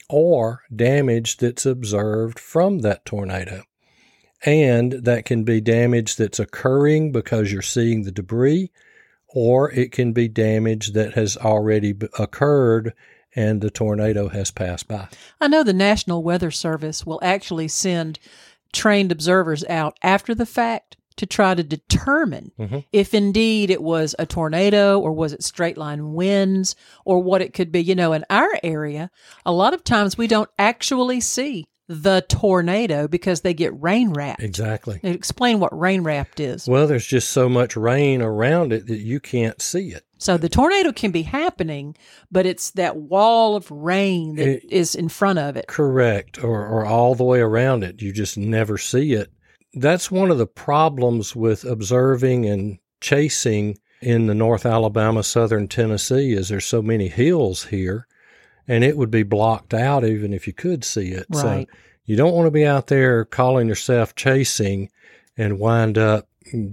or 0.09 0.61
damage 0.73 1.37
that's 1.37 1.65
observed 1.65 2.39
from 2.39 2.79
that 2.79 3.05
tornado. 3.05 3.63
And 4.45 4.91
that 4.91 5.25
can 5.25 5.43
be 5.43 5.61
damage 5.61 6.15
that's 6.15 6.39
occurring 6.39 7.11
because 7.11 7.51
you're 7.51 7.61
seeing 7.61 8.03
the 8.03 8.11
debris, 8.11 8.71
or 9.27 9.71
it 9.71 9.91
can 9.91 10.13
be 10.13 10.27
damage 10.27 10.91
that 10.93 11.13
has 11.13 11.37
already 11.37 11.95
occurred 12.19 12.93
and 13.35 13.61
the 13.61 13.69
tornado 13.71 14.29
has 14.29 14.51
passed 14.51 14.87
by. 14.87 15.07
I 15.41 15.47
know 15.47 15.63
the 15.63 15.73
National 15.73 16.23
Weather 16.23 16.51
Service 16.51 17.05
will 17.05 17.19
actually 17.23 17.67
send 17.67 18.19
trained 18.71 19.11
observers 19.11 19.63
out 19.65 19.97
after 20.01 20.33
the 20.33 20.45
fact 20.45 20.97
to 21.15 21.25
try 21.27 21.53
to 21.53 21.61
determine 21.63 22.51
Mhm. 22.59 22.85
if 22.91 23.13
indeed 23.13 23.69
it 23.69 23.83
was 23.83 24.15
a 24.17 24.25
tornado 24.25 24.99
or 24.99 25.11
was 25.13 25.31
it 25.31 25.43
straight 25.43 25.77
line 25.77 26.13
winds 26.13 26.75
or 27.05 27.19
what 27.21 27.41
it 27.41 27.53
could 27.53 27.71
be. 27.71 27.83
You 27.83 27.93
know, 27.93 28.13
in 28.13 28.25
our 28.31 28.49
area, 28.63 29.11
a 29.45 29.51
lot 29.51 29.75
of 29.75 29.83
times 29.83 30.17
we 30.17 30.25
don't 30.25 30.49
actually 30.57 31.19
see 31.21 31.65
the 31.87 32.25
tornado 32.29 33.07
because 33.07 33.41
they 33.41 33.53
get 33.53 33.79
rain 33.79 34.11
wrapped. 34.13 34.41
Exactly. 34.41 34.99
Explain 35.03 35.59
what 35.59 35.77
rain 35.77 36.01
wrapped 36.01 36.39
is. 36.39 36.67
Well, 36.67 36.87
there's 36.87 37.05
just 37.05 37.29
so 37.29 37.47
much 37.47 37.75
rain 37.75 38.21
around 38.21 38.73
it 38.73 38.87
that 38.87 38.99
you 39.01 39.19
can't 39.19 39.61
see 39.61 39.89
it. 39.89 40.03
So 40.23 40.37
the 40.37 40.47
tornado 40.47 40.93
can 40.93 41.11
be 41.11 41.23
happening, 41.23 41.97
but 42.31 42.45
it's 42.45 42.71
that 42.71 42.95
wall 42.95 43.57
of 43.57 43.69
rain 43.69 44.35
that 44.35 44.63
is 44.73 44.95
It- 44.95 44.99
in 44.99 45.09
front 45.09 45.37
of 45.39 45.57
it. 45.57 45.67
Correct. 45.67 46.41
Or, 46.41 46.65
or 46.65 46.85
all 46.85 47.13
the 47.13 47.25
way 47.25 47.39
around 47.41 47.83
it. 47.83 48.01
You 48.01 48.13
just 48.13 48.37
never 48.37 48.77
see 48.77 49.13
it. 49.13 49.29
That's 49.73 50.09
one 50.09 50.31
of 50.31 50.37
the 50.37 50.47
problems 50.47 51.35
with 51.35 51.65
observing 51.65 52.45
and 52.45 52.77
chasing 53.01 53.77
in 54.01 54.27
the 54.27 54.33
North 54.33 54.65
Alabama, 54.65 55.23
Southern 55.23 55.67
Tennessee 55.67 56.31
is 56.33 56.47
there's 56.47 56.65
so 56.65 56.81
many 56.81 57.09
hills 57.09 57.65
here 57.65 58.07
and 58.65 58.83
it 58.83 58.95
would 58.95 59.11
be 59.11 59.23
blocked 59.23 59.73
out 59.73 60.05
even 60.05 60.33
if 60.33 60.47
you 60.47 60.53
could 60.53 60.85
see 60.85 61.09
it. 61.09 61.25
Right. 61.29 61.67
So 61.67 61.77
you 62.05 62.15
don't 62.15 62.33
want 62.33 62.47
to 62.47 62.51
be 62.51 62.65
out 62.65 62.87
there 62.87 63.25
calling 63.25 63.67
yourself 63.67 64.15
chasing 64.15 64.89
and 65.37 65.59
wind 65.59 65.97
up 65.97 66.27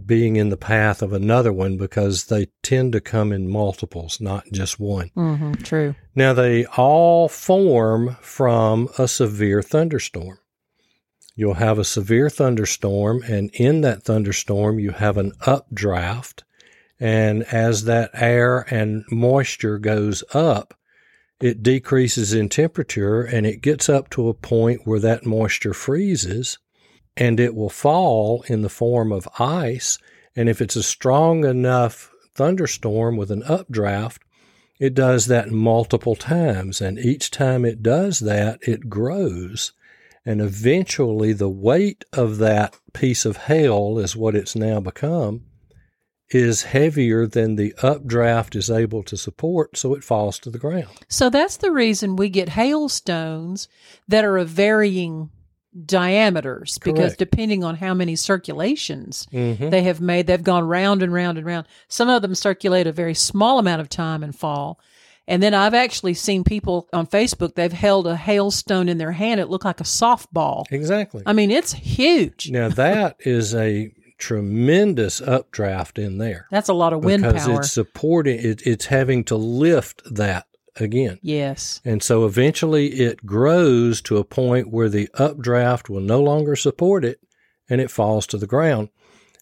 being 0.06 0.36
in 0.36 0.48
the 0.48 0.56
path 0.56 1.02
of 1.02 1.12
another 1.12 1.52
one 1.52 1.76
because 1.76 2.26
they 2.26 2.48
tend 2.62 2.92
to 2.92 3.00
come 3.00 3.32
in 3.32 3.48
multiples, 3.48 4.20
not 4.20 4.44
just 4.52 4.78
one. 4.78 5.10
hmm 5.14 5.52
true. 5.62 5.94
Now, 6.14 6.32
they 6.32 6.64
all 6.66 7.28
form 7.28 8.16
from 8.20 8.88
a 8.98 9.06
severe 9.06 9.62
thunderstorm. 9.62 10.38
You'll 11.36 11.54
have 11.54 11.78
a 11.78 11.84
severe 11.84 12.28
thunderstorm, 12.28 13.22
and 13.22 13.50
in 13.54 13.80
that 13.82 14.02
thunderstorm, 14.02 14.78
you 14.78 14.90
have 14.90 15.16
an 15.16 15.32
updraft. 15.46 16.44
And 16.98 17.44
as 17.44 17.84
that 17.84 18.10
air 18.12 18.66
and 18.70 19.04
moisture 19.10 19.78
goes 19.78 20.22
up, 20.34 20.74
it 21.40 21.62
decreases 21.62 22.34
in 22.34 22.50
temperature 22.50 23.22
and 23.22 23.46
it 23.46 23.62
gets 23.62 23.88
up 23.88 24.10
to 24.10 24.28
a 24.28 24.34
point 24.34 24.82
where 24.84 25.00
that 25.00 25.24
moisture 25.24 25.72
freezes 25.72 26.58
and 27.20 27.38
it 27.38 27.54
will 27.54 27.70
fall 27.70 28.42
in 28.48 28.62
the 28.62 28.70
form 28.70 29.12
of 29.12 29.28
ice. 29.38 29.98
And 30.34 30.48
if 30.48 30.62
it's 30.62 30.74
a 30.74 30.82
strong 30.82 31.44
enough 31.44 32.10
thunderstorm 32.34 33.18
with 33.18 33.30
an 33.30 33.42
updraft, 33.42 34.22
it 34.78 34.94
does 34.94 35.26
that 35.26 35.50
multiple 35.50 36.16
times. 36.16 36.80
And 36.80 36.98
each 36.98 37.30
time 37.30 37.66
it 37.66 37.82
does 37.82 38.20
that, 38.20 38.58
it 38.62 38.88
grows. 38.88 39.72
And 40.24 40.40
eventually, 40.40 41.34
the 41.34 41.50
weight 41.50 42.04
of 42.14 42.38
that 42.38 42.74
piece 42.94 43.26
of 43.26 43.36
hail 43.36 43.98
is 43.98 44.16
what 44.16 44.34
it's 44.34 44.56
now 44.56 44.80
become 44.80 45.44
is 46.30 46.62
heavier 46.62 47.26
than 47.26 47.56
the 47.56 47.74
updraft 47.82 48.54
is 48.54 48.70
able 48.70 49.02
to 49.02 49.16
support, 49.16 49.76
so 49.76 49.94
it 49.94 50.04
falls 50.04 50.38
to 50.38 50.48
the 50.48 50.60
ground. 50.60 50.86
So 51.08 51.28
that's 51.28 51.56
the 51.56 51.72
reason 51.72 52.14
we 52.14 52.28
get 52.28 52.50
hailstones 52.50 53.66
that 54.06 54.24
are 54.24 54.38
of 54.38 54.48
varying 54.48 55.30
diameters 55.86 56.78
because 56.78 56.98
Correct. 56.98 57.18
depending 57.18 57.62
on 57.64 57.76
how 57.76 57.94
many 57.94 58.16
circulations 58.16 59.26
Mm-hmm. 59.32 59.70
they 59.70 59.82
have 59.82 60.00
made, 60.00 60.26
they've 60.26 60.42
gone 60.42 60.64
round 60.64 61.02
and 61.02 61.12
round 61.12 61.38
and 61.38 61.46
round. 61.46 61.66
Some 61.88 62.08
of 62.08 62.22
them 62.22 62.34
circulate 62.34 62.86
a 62.86 62.92
very 62.92 63.14
small 63.14 63.58
amount 63.58 63.80
of 63.80 63.88
time 63.88 64.22
and 64.22 64.34
fall. 64.34 64.80
And 65.28 65.40
then 65.42 65.54
I've 65.54 65.74
actually 65.74 66.14
seen 66.14 66.42
people 66.42 66.88
on 66.92 67.06
Facebook, 67.06 67.54
they've 67.54 67.72
held 67.72 68.06
a 68.08 68.16
hailstone 68.16 68.88
in 68.88 68.98
their 68.98 69.12
hand. 69.12 69.38
It 69.40 69.48
looked 69.48 69.64
like 69.64 69.80
a 69.80 69.84
softball. 69.84 70.64
Exactly. 70.72 71.22
I 71.24 71.32
mean, 71.32 71.50
it's 71.52 71.72
huge. 71.72 72.50
Now, 72.50 72.68
that 72.70 73.16
is 73.20 73.54
a 73.54 73.92
tremendous 74.18 75.20
updraft 75.22 75.98
in 75.98 76.18
there 76.18 76.46
That's 76.50 76.68
a 76.68 76.74
lot 76.74 76.92
of 76.92 77.02
wind 77.02 77.22
because 77.22 77.46
power. 77.46 77.60
it's 77.60 77.72
supporting 77.72 78.38
it, 78.38 78.60
it's 78.66 78.84
having 78.86 79.24
to 79.24 79.36
lift 79.36 80.02
that 80.14 80.46
again. 80.80 81.18
yes. 81.22 81.80
And 81.84 82.02
so 82.02 82.24
eventually 82.24 82.88
it 82.88 83.24
grows 83.24 84.00
to 84.02 84.18
a 84.18 84.24
point 84.24 84.70
where 84.70 84.88
the 84.88 85.08
updraft 85.14 85.88
will 85.88 86.00
no 86.00 86.22
longer 86.22 86.56
support 86.56 87.04
it 87.04 87.20
and 87.68 87.80
it 87.80 87.90
falls 87.90 88.26
to 88.28 88.38
the 88.38 88.46
ground. 88.46 88.88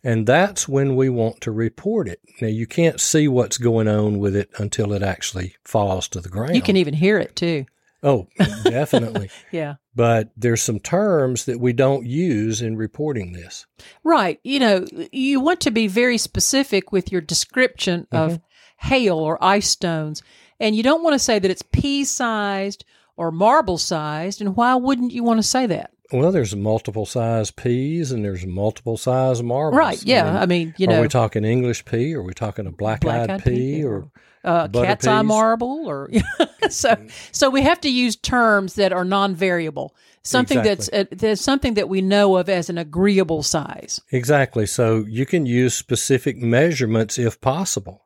And 0.04 0.26
that's 0.26 0.68
when 0.68 0.95
we 0.95 1.09
want 1.09 1.40
to 1.42 1.50
report 1.50 2.09
it. 2.09 2.21
Now, 2.40 2.49
you 2.49 2.66
can't 2.66 3.00
see 3.00 3.26
what's 3.26 3.59
going 3.59 3.88
on 3.88 4.18
with 4.18 4.37
it 4.37 4.50
until 4.59 4.92
it 4.92 5.02
actually 5.02 5.57
falls 5.64 6.09
to 6.09 6.21
the 6.21 6.28
ground. 6.28 6.54
You 6.54 6.62
can 6.62 6.76
even 6.76 6.95
hear 6.95 7.18
it 7.18 7.35
too. 7.35 7.66
Oh, 8.02 8.28
definitely. 8.64 9.30
Yeah. 9.50 9.75
but 9.95 10.30
there's 10.37 10.62
some 10.62 10.78
terms 10.78 11.47
that 11.47 11.59
we 11.59 11.73
don't 11.73 12.07
use 12.07 12.62
in 12.62 12.76
reporting 12.76 13.33
this. 13.33 13.66
Right. 14.04 14.38
You 14.45 14.61
know, 14.61 14.87
you 15.11 15.40
want 15.40 15.61
to 15.62 15.71
be 15.71 15.88
very 15.88 16.18
specific 16.18 16.92
with 16.92 17.11
your 17.11 17.21
description 17.21 18.07
of 18.12 18.33
mm-hmm. 18.33 18.87
hail 18.88 19.18
or 19.18 19.42
ice 19.42 19.68
stones. 19.68 20.23
And 20.61 20.75
you 20.75 20.83
don't 20.83 21.03
want 21.03 21.15
to 21.15 21.19
say 21.19 21.38
that 21.38 21.50
it's 21.50 21.62
pea 21.62 22.05
sized 22.05 22.85
or 23.17 23.31
marble 23.31 23.79
sized. 23.79 24.41
And 24.41 24.57
why 24.57 24.75
wouldn't 24.75 25.12
you 25.12 25.23
want 25.23 25.38
to 25.38 25.43
say 25.43 25.67
that? 25.67 25.93
Well, 26.12 26.33
there's 26.33 26.57
multiple 26.57 27.05
size 27.05 27.50
peas 27.50 28.12
and 28.12 28.25
there's 28.25 28.47
multiple 28.47 28.97
size 28.97 29.43
marbles. 29.43 29.79
Right. 29.79 30.03
Yeah. 30.03 30.25
I 30.25 30.31
mean, 30.31 30.37
I 30.37 30.47
mean, 30.47 30.75
you 30.79 30.87
know, 30.87 30.99
are 30.99 31.03
we 31.03 31.09
talking 31.09 31.45
English 31.45 31.85
pea? 31.85 32.15
Or 32.15 32.21
are 32.21 32.23
we 32.23 32.33
talking 32.33 32.67
a 32.67 32.73
black-eyed, 32.73 33.27
black-eyed 33.27 33.45
pea? 33.45 33.85
Or 33.85 34.11
uh, 34.45 34.69
cat's 34.69 35.07
eye 35.07 35.23
marble 35.23 35.87
or 35.87 36.09
so 36.71 36.97
so 37.33 37.50
we 37.50 37.61
have 37.61 37.81
to 37.81 37.91
use 37.91 38.15
terms 38.17 38.75
that 38.75 38.93
are 38.93 39.05
non-variable 39.05 39.95
something 40.23 40.59
Exactly. 40.59 40.99
that's 40.99 41.12
uh, 41.12 41.17
there's 41.17 41.41
something 41.41 41.75
that 41.75 41.88
we 41.88 42.03
know 42.03 42.37
of 42.37 42.49
as 42.49 42.71
an 42.71 42.79
agreeable 42.79 43.43
size. 43.43 44.00
Exactly. 44.12 44.67
So 44.67 45.05
you 45.09 45.27
can 45.27 45.47
use 45.47 45.75
specific 45.75 46.37
measurements 46.37 47.19
if 47.19 47.41
possible. 47.41 48.05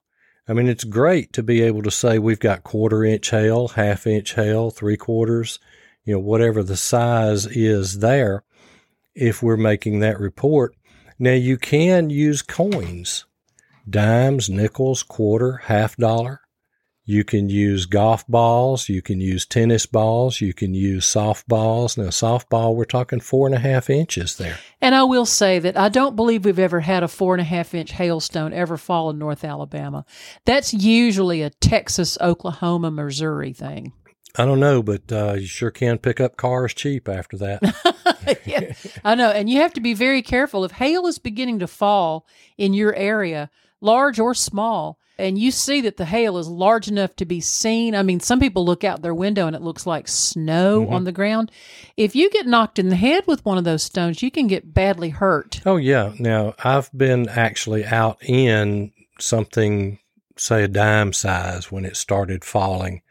I 0.49 0.55
mean, 0.55 0.69
it's 0.69 0.85
great 0.85 1.33
to 1.35 1.43
be 1.43 1.63
able 1.63 1.83
to 1.83 1.91
say 1.91 2.19
we've 2.19 2.41
got 2.41 2.65
quarter 2.65 3.05
inch 3.05 3.31
hail, 3.31 3.69
half 3.69 4.07
inch 4.07 4.35
hail, 4.35 4.71
three 4.71 4.97
quarters, 4.97 5.59
you 6.05 6.15
know, 6.15 6.21
whatever 6.21 6.63
the 6.63 6.77
size 6.77 7.47
is 7.47 8.01
there 8.01 8.45
if 9.15 9.43
we're 9.43 9.57
making 9.57 10.01
that 10.01 10.19
report. 10.19 10.75
Now 11.19 11.33
you 11.33 11.57
can 11.57 12.11
use 12.11 12.43
coins, 12.43 13.27
dimes, 13.89 14.51
nickels, 14.51 15.03
quarter, 15.03 15.59
half 15.59 15.97
dollar. 15.97 16.42
You 17.05 17.25
can 17.25 17.49
use 17.49 17.87
golf 17.87 18.25
balls. 18.29 18.89
You 18.89 19.03
can 19.03 19.21
use 19.21 19.45
tennis 19.45 19.87
balls. 19.87 20.41
You 20.41 20.55
can 20.55 20.73
use 20.73 21.05
softballs. 21.05 21.99
Now, 21.99 22.11
softball, 22.11 22.77
we're 22.77 22.85
talking 22.85 23.19
four 23.19 23.47
and 23.49 23.57
a 23.57 23.59
half 23.59 23.91
inches 23.91 24.37
there. 24.37 24.59
And 24.81 24.95
I 24.95 25.03
will 25.03 25.27
say 25.27 25.59
that 25.59 25.77
I 25.77 25.89
don't 25.89 26.15
believe 26.15 26.45
we've 26.45 26.61
ever 26.61 26.79
had 26.79 27.03
a 27.03 27.09
four 27.09 27.35
and 27.35 27.41
a 27.41 27.45
half 27.45 27.75
inch 27.75 27.91
hailstone 27.91 28.53
ever 28.53 28.77
fall 28.77 29.11
in 29.11 29.19
North 29.19 29.45
Alabama. 29.45 30.05
That's 30.45 30.73
usually 30.73 31.43
a 31.43 31.51
Texas, 31.51 32.17
Oklahoma, 32.21 32.93
Missouri 32.93 33.53
thing. 33.53 33.93
I 34.39 34.45
don't 34.45 34.61
know, 34.61 34.83
but 34.83 35.11
uh, 35.11 35.35
you 35.35 35.47
sure 35.47 35.73
can 35.73 35.99
pick 35.99 36.21
up 36.21 36.37
cars 36.37 36.73
cheap 36.73 37.09
after 37.09 37.37
that. 37.39 38.39
yeah, 38.47 38.73
I 39.05 39.17
know. 39.17 39.31
And 39.31 39.51
you 39.51 39.61
have 39.61 39.75
to 39.75 39.81
be 39.81 39.93
very 39.93 40.23
careful. 40.23 40.65
If 40.65 40.73
hail 40.73 41.07
is 41.07 41.19
beginning 41.19 41.59
to 41.59 41.67
fall 41.67 42.27
in 42.57 42.73
your 42.73 42.95
area, 42.95 43.51
large 43.81 44.19
or 44.19 44.35
small, 44.35 44.99
and 45.19 45.39
you 45.39 45.51
see 45.51 45.83
that 45.83 45.97
the 45.97 46.05
hail 46.05 46.39
is 46.39 46.49
large 46.49 46.89
enough 46.89 47.15
to 47.17 47.25
be 47.25 47.41
seen, 47.41 47.95
I 47.95 48.03
mean, 48.03 48.21
some 48.21 48.41
people 48.41 48.65
look 48.65 48.85
out 48.85 49.03
their 49.03 49.15
window 49.15 49.47
and 49.47 49.55
it 49.55 49.63
looks 49.63 49.87
like 49.87 50.09
snow 50.09 50.83
mm-hmm. 50.83 50.95
on 50.95 51.05
the 51.05 51.13
ground. 51.13 51.51
If 51.97 52.17
you 52.17 52.31
get 52.31 52.47
knocked 52.47 52.79
in 52.79 52.89
the 52.89 52.97
head 52.97 53.25
with 53.27 53.45
one 53.45 53.59
of 53.59 53.65
those 53.65 53.83
stones, 53.83 54.23
you 54.23 54.31
can 54.31 54.47
get 54.47 54.75
badly 54.75 55.11
hurt. 55.11 55.61
oh, 55.67 55.77
yeah. 55.77 56.13
Now, 56.19 56.55
I've 56.63 56.91
been 56.97 57.29
actually 57.29 57.85
out 57.85 58.19
in 58.23 58.93
something, 59.19 59.99
say, 60.37 60.65
a 60.65 60.69
dime 60.69 61.13
size 61.13 61.71
when 61.71 61.85
it 61.85 61.97
started 61.97 62.45
falling 62.45 63.03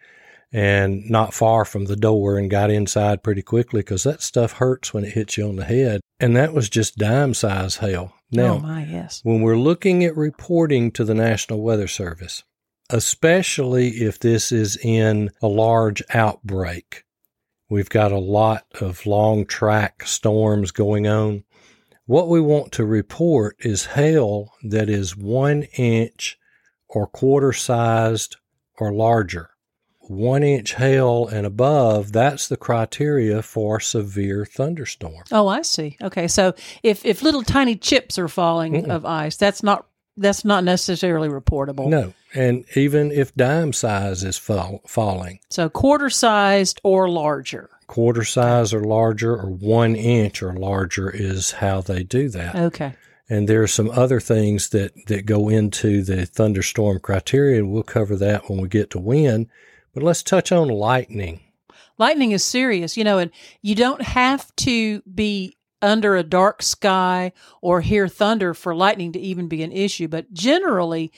and 0.52 1.10
not 1.10 1.34
far 1.34 1.64
from 1.64 1.86
the 1.86 1.96
door 1.96 2.38
and 2.38 2.52
got 2.52 2.70
inside 2.70 3.24
pretty 3.24 3.42
quickly 3.42 3.80
because 3.82 4.04
that 4.04 4.22
stuff 4.22 4.54
hurts 4.54 4.94
when 4.94 5.06
it 5.06 5.14
hits 5.14 5.38
you 5.38 5.48
on 5.48 5.56
the 5.56 5.66
head. 5.66 6.02
And 6.20 6.36
that 6.36 6.54
was 6.54 6.70
just 6.70 6.98
dime 6.98 7.34
size 7.34 7.78
hail. 7.78 8.14
Now, 8.32 8.56
oh, 8.56 8.60
my, 8.60 8.86
yes. 8.86 9.20
when 9.24 9.42
we're 9.42 9.58
looking 9.58 10.06
at 10.06 10.16
reporting 10.16 10.92
to 10.92 11.04
the 11.04 11.14
National 11.14 11.62
Weather 11.62 11.88
Service, 11.88 12.44
especially 12.90 13.90
if 13.90 14.20
this 14.20 14.52
is 14.52 14.78
in 14.78 15.32
a 15.42 15.48
large 15.48 16.02
outbreak, 16.14 17.04
we've 17.70 17.90
got 17.90 18.14
a 18.14 18.20
lot 18.20 18.66
of 18.80 19.06
long 19.06 19.46
track 19.46 20.06
storms 20.06 20.72
going 20.72 21.08
on. 21.08 21.44
What 22.06 22.30
we 22.30 22.40
want 22.40 22.72
to 22.74 22.86
report 22.86 23.58
is 23.60 23.86
hail 23.86 24.54
that 24.64 24.90
is 24.90 25.16
one 25.16 25.64
inch 25.78 26.38
or 26.88 27.08
quarter 27.08 27.54
sized 27.54 28.38
or 28.80 28.94
larger. 28.94 29.51
One 30.12 30.44
inch 30.44 30.76
hail 30.76 31.28
and 31.28 31.46
above, 31.46 32.12
that's 32.12 32.48
the 32.50 32.58
criteria 32.58 33.42
for 33.42 33.80
severe 33.80 34.46
thunderstorm. 34.46 35.24
Oh, 35.32 35.48
I 35.48 35.62
see. 35.62 35.98
Okay, 36.02 36.28
so 36.28 36.54
if 36.84 37.06
if 37.06 37.22
little 37.22 37.44
tiny 37.44 37.76
chips 37.78 38.20
are 38.20 38.28
falling 38.28 38.92
of 38.92 39.06
ice, 39.06 39.38
that's 39.38 39.64
not 39.64 39.88
that's 40.18 40.44
not 40.44 40.66
necessarily 40.66 41.30
reportable. 41.30 41.88
No. 41.88 42.14
And 42.34 42.66
even 42.76 43.12
if 43.12 43.34
dime 43.36 43.72
size 43.74 44.24
is 44.24 44.38
fall, 44.38 44.82
falling, 44.86 45.40
So 45.50 45.70
quarter 45.70 46.10
sized 46.10 46.82
or 46.84 47.10
larger. 47.10 47.70
quarter 47.88 48.26
size 48.26 48.74
or 48.74 48.84
larger 48.84 49.34
or 49.36 49.50
one 49.50 49.96
inch 49.96 50.44
or 50.44 50.54
larger 50.54 51.10
is 51.10 51.52
how 51.52 51.80
they 51.82 52.04
do 52.04 52.28
that. 52.30 52.56
Okay. 52.56 52.94
And 53.30 53.48
there 53.48 53.64
are 53.64 53.68
some 53.68 53.90
other 53.90 54.20
things 54.20 54.70
that, 54.70 54.92
that 55.08 55.26
go 55.26 55.48
into 55.48 56.04
the 56.04 56.26
thunderstorm 56.26 57.00
criteria, 57.00 57.60
and 57.60 57.72
we'll 57.72 57.84
cover 57.84 58.18
that 58.18 58.50
when 58.50 58.60
we 58.60 58.68
get 58.68 58.90
to 58.90 59.00
wind. 59.00 59.48
But 59.94 60.04
let's 60.04 60.24
touch 60.24 60.52
on 60.52 60.68
lightning. 60.70 61.42
Lightning 61.98 62.32
is 62.32 62.44
serious, 62.44 62.98
you 62.98 63.04
know, 63.04 63.18
and 63.18 63.32
you 63.62 63.76
don't 63.76 64.02
have 64.02 64.54
to 64.58 65.02
be 65.02 65.58
under 65.82 66.16
a 66.16 66.24
dark 66.24 66.62
sky 66.62 67.32
or 67.62 67.82
hear 67.82 68.08
thunder 68.08 68.54
for 68.54 68.76
lightning 68.76 69.12
to 69.14 69.20
even 69.20 69.48
be 69.48 69.64
an 69.64 69.72
issue. 69.72 70.08
But 70.08 70.32
generally, 70.34 71.12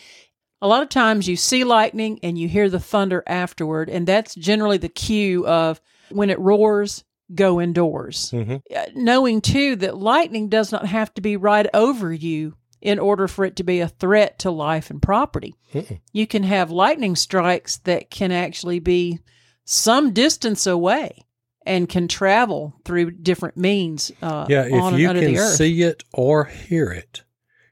a 0.62 0.68
lot 0.68 0.82
of 0.82 0.90
times 0.90 1.28
you 1.28 1.36
see 1.36 1.64
lightning 1.64 2.20
and 2.24 2.38
you 2.38 2.48
hear 2.48 2.70
the 2.70 2.80
thunder 2.80 3.24
afterward, 3.28 3.90
and 3.90 4.08
that's 4.08 4.36
generally 4.36 4.78
the 4.78 4.90
cue 4.90 5.46
of 5.46 5.82
when 6.10 6.30
it 6.30 6.40
roars, 6.40 7.04
go 7.34 7.60
indoors. 7.62 8.32
Mhm. 8.32 8.62
Uh, 8.76 8.86
Knowing 8.96 9.42
too 9.42 9.76
that 9.78 9.98
lightning 9.98 10.50
does 10.50 10.72
not 10.72 10.86
have 10.86 11.14
to 11.16 11.22
be 11.22 11.36
right 11.38 11.68
over 11.74 12.14
you 12.14 12.56
in 12.84 13.00
order 13.00 13.30
for 13.30 13.46
it 13.46 13.56
to 13.56 13.63
be 13.63 13.80
a 13.80 13.88
threat 13.88 14.38
to 14.38 14.52
life 14.52 14.89
and 14.89 15.02
property. 15.02 15.56
Mm-mm. 15.74 16.02
You 16.12 16.28
can 16.28 16.43
have 16.43 16.69
lightning 16.69 17.15
strikes 17.15 17.78
that 17.78 18.12
can 18.12 18.32
actually 18.34 18.80
be 18.80 19.19
some 19.63 20.12
distance 20.12 20.67
away 20.67 21.26
and 21.65 21.88
can 21.88 22.10
travel 22.10 22.76
through 22.84 23.12
different 23.12 23.56
means 23.56 24.12
uh, 24.22 24.46
Yeah, 24.50 24.63
on 24.63 24.69
if 24.69 24.84
and 24.84 25.00
you 25.00 25.08
can 25.08 25.38
see 25.38 25.82
it 25.82 26.04
or 26.12 26.43
hear 26.43 26.91
it, 26.91 27.24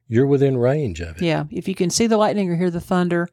you're 0.08 0.26
within 0.26 0.56
range 0.56 1.02
of 1.02 1.18
it. 1.18 1.24
Yeah, 1.24 1.44
if 1.52 1.68
you 1.68 1.76
can 1.76 1.90
see 1.90 2.08
the 2.08 2.16
lightning 2.16 2.50
or 2.50 2.56
hear 2.56 2.72
the 2.72 2.80
thunder, 2.80 3.28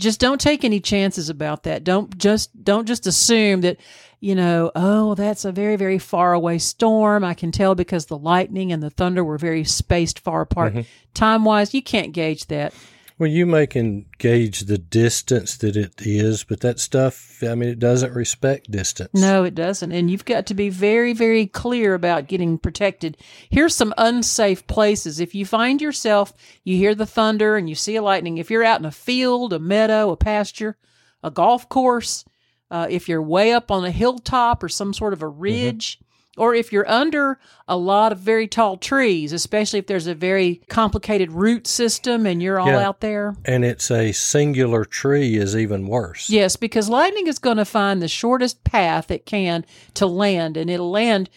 just 0.00 0.18
don't 0.18 0.40
take 0.40 0.64
any 0.64 0.80
chances 0.80 1.28
about 1.28 1.62
that. 1.62 1.84
Don't 1.84 2.18
just 2.18 2.64
don't 2.64 2.88
just 2.88 3.06
assume 3.06 3.60
that, 3.60 3.76
you 4.22 4.34
know, 4.34 4.70
oh, 4.74 5.14
that's 5.14 5.44
a 5.44 5.52
very 5.52 5.76
very 5.76 5.98
far 5.98 6.32
away 6.32 6.58
storm. 6.58 7.24
I 7.24 7.34
can 7.34 7.52
tell 7.52 7.74
because 7.74 8.06
the 8.06 8.16
lightning 8.16 8.72
and 8.72 8.82
the 8.82 8.90
thunder 8.90 9.24
were 9.24 9.38
very 9.38 9.64
spaced 9.64 10.20
far 10.20 10.42
apart. 10.42 10.72
Mm-hmm. 10.72 10.88
Time-wise, 11.14 11.74
you 11.74 11.82
can't 11.82 12.12
gauge 12.12 12.46
that. 12.46 12.72
Well, 13.18 13.30
you 13.30 13.46
may 13.46 13.66
can 13.66 14.06
gauge 14.18 14.60
the 14.60 14.78
distance 14.78 15.56
that 15.58 15.76
it 15.76 15.94
is, 15.98 16.42
but 16.42 16.60
that 16.60 16.80
stuff, 16.80 17.42
I 17.42 17.54
mean, 17.54 17.68
it 17.68 17.78
doesn't 17.78 18.14
respect 18.14 18.70
distance. 18.70 19.10
No, 19.14 19.44
it 19.44 19.54
doesn't. 19.54 19.92
And 19.92 20.10
you've 20.10 20.24
got 20.24 20.46
to 20.46 20.54
be 20.54 20.70
very, 20.70 21.12
very 21.12 21.46
clear 21.46 21.94
about 21.94 22.26
getting 22.26 22.58
protected. 22.58 23.16
Here's 23.48 23.76
some 23.76 23.94
unsafe 23.96 24.66
places. 24.66 25.20
If 25.20 25.36
you 25.36 25.46
find 25.46 25.80
yourself, 25.80 26.32
you 26.64 26.76
hear 26.76 26.96
the 26.96 27.06
thunder 27.06 27.56
and 27.56 27.68
you 27.68 27.76
see 27.76 27.94
a 27.94 28.02
lightning, 28.02 28.38
if 28.38 28.50
you're 28.50 28.64
out 28.64 28.80
in 28.80 28.86
a 28.86 28.90
field, 28.90 29.52
a 29.52 29.60
meadow, 29.60 30.10
a 30.10 30.16
pasture, 30.16 30.76
a 31.22 31.30
golf 31.30 31.68
course, 31.68 32.24
uh, 32.72 32.86
if 32.90 33.08
you're 33.08 33.22
way 33.22 33.52
up 33.52 33.70
on 33.70 33.84
a 33.84 33.90
hilltop 33.92 34.62
or 34.62 34.68
some 34.68 34.92
sort 34.92 35.12
of 35.12 35.22
a 35.22 35.28
ridge, 35.28 36.00
or 36.38 36.54
if 36.54 36.72
you're 36.72 36.88
under 36.90 37.38
a 37.68 37.76
lot 37.76 38.10
of 38.10 38.18
very 38.18 38.48
tall 38.48 38.78
trees, 38.78 39.34
especially 39.34 39.78
if 39.78 39.86
there's 39.86 40.06
a 40.06 40.14
very 40.14 40.62
complicated 40.70 41.30
root 41.30 41.66
system 41.66 42.24
and 42.24 42.42
you're 42.42 42.58
all 42.58 42.68
Yeah. 42.68 42.88
out 42.88 43.00
there. 43.00 43.36
And 43.44 43.62
it's 43.62 43.90
a 43.90 44.12
singular 44.12 44.86
tree 44.86 45.36
is 45.36 45.54
even 45.54 45.86
worse. 45.86 46.30
Yes, 46.30 46.56
because 46.56 46.88
lightning 46.88 47.26
is 47.26 47.38
going 47.38 47.58
to 47.58 47.66
find 47.66 48.00
the 48.00 48.08
shortest 48.08 48.64
path 48.64 49.10
it 49.10 49.26
can 49.26 49.66
to 49.92 50.06
land, 50.06 50.56
and 50.56 50.70
it'll 50.70 50.90
land 50.90 51.28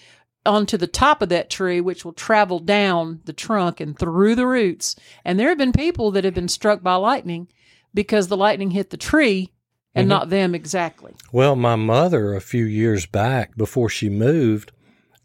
onto 0.45 0.78
the 0.78 0.88
top 0.88 1.21
of 1.21 1.28
that 1.28 1.50
tree, 1.50 1.82
which 1.82 2.06
will 2.06 2.13
travel 2.13 2.60
down 2.60 3.19
the 3.26 3.34
trunk 3.34 3.82
and 3.82 4.00
through 4.00 4.36
the 4.36 4.48
roots. 4.48 4.95
And 5.26 5.38
there 5.38 5.50
have 5.50 5.58
been 5.58 5.74
people 5.74 6.12
that 6.12 6.24
have 6.24 6.36
been 6.36 6.48
struck 6.48 6.82
by 6.82 6.95
lightning 6.95 7.50
because 7.93 8.28
the 8.30 8.38
lightning 8.38 8.71
hit 8.71 8.91
the 8.91 8.98
tree 8.98 9.52
and 9.96 10.04
mm-hmm. 10.04 10.10
not 10.10 10.30
them 10.30 10.54
exactly. 10.54 11.14
Well, 11.32 11.56
my 11.56 11.76
mother, 11.76 12.34
a 12.34 12.42
few 12.42 12.66
years 12.66 13.06
back, 13.06 13.56
before 13.56 13.90
she 13.90 14.10
moved, 14.10 14.74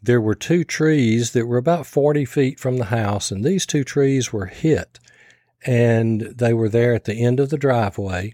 there 0.01 0.21
were 0.21 0.33
two 0.33 0.63
trees 0.63 1.31
that 1.31 1.45
were 1.45 1.57
about 1.57 1.85
40 1.85 2.25
feet 2.25 2.59
from 2.59 2.77
the 2.77 2.85
house, 2.85 3.29
and 3.29 3.43
these 3.43 3.65
two 3.65 3.83
trees 3.83 4.33
were 4.33 4.47
hit. 4.47 4.99
And 5.63 6.21
they 6.21 6.53
were 6.53 6.69
there 6.69 6.95
at 6.95 7.03
the 7.03 7.21
end 7.21 7.39
of 7.39 7.49
the 7.49 7.57
driveway. 7.57 8.33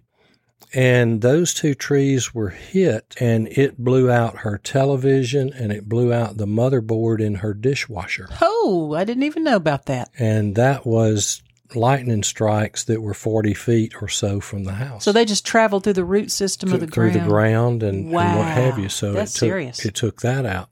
And 0.73 1.21
those 1.21 1.54
two 1.54 1.73
trees 1.73 2.34
were 2.34 2.50
hit, 2.50 3.15
and 3.19 3.47
it 3.47 3.78
blew 3.78 4.12
out 4.12 4.39
her 4.39 4.58
television 4.58 5.52
and 5.54 5.71
it 5.71 5.88
blew 5.88 6.12
out 6.12 6.38
the 6.38 6.45
motherboard 6.45 7.21
in 7.21 7.36
her 7.36 7.54
dishwasher. 7.54 8.28
Oh, 8.41 8.93
I 8.95 9.04
didn't 9.04 9.23
even 9.23 9.43
know 9.43 9.56
about 9.56 9.86
that. 9.86 10.10
And 10.19 10.56
that 10.56 10.86
was 10.86 11.41
lightning 11.75 12.23
strikes 12.23 12.84
that 12.86 13.01
were 13.01 13.13
40 13.13 13.53
feet 13.53 14.01
or 14.01 14.08
so 14.08 14.39
from 14.39 14.63
the 14.63 14.73
house. 14.73 15.03
So 15.03 15.12
they 15.12 15.25
just 15.25 15.45
traveled 15.45 15.84
through 15.84 15.93
the 15.93 16.06
root 16.06 16.32
system 16.32 16.71
of 16.73 16.80
the 16.80 16.88
through 16.88 17.12
ground. 17.12 17.25
the 17.25 17.30
ground 17.30 17.84
and, 17.84 18.06
and 18.06 18.12
what 18.12 18.25
have 18.45 18.77
you. 18.80 18.89
So 18.89 19.13
That's 19.13 19.32
it 19.36 19.39
took, 19.39 19.47
serious. 19.47 19.86
It 19.86 19.95
took 19.95 20.21
that 20.21 20.45
out. 20.45 20.69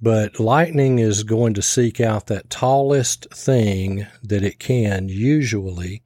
But 0.00 0.38
lightning 0.38 0.98
is 0.98 1.22
going 1.22 1.54
to 1.54 1.62
seek 1.62 2.00
out 2.00 2.26
that 2.26 2.50
tallest 2.50 3.28
thing 3.32 4.06
that 4.22 4.42
it 4.42 4.58
can 4.58 5.08
usually. 5.08 6.02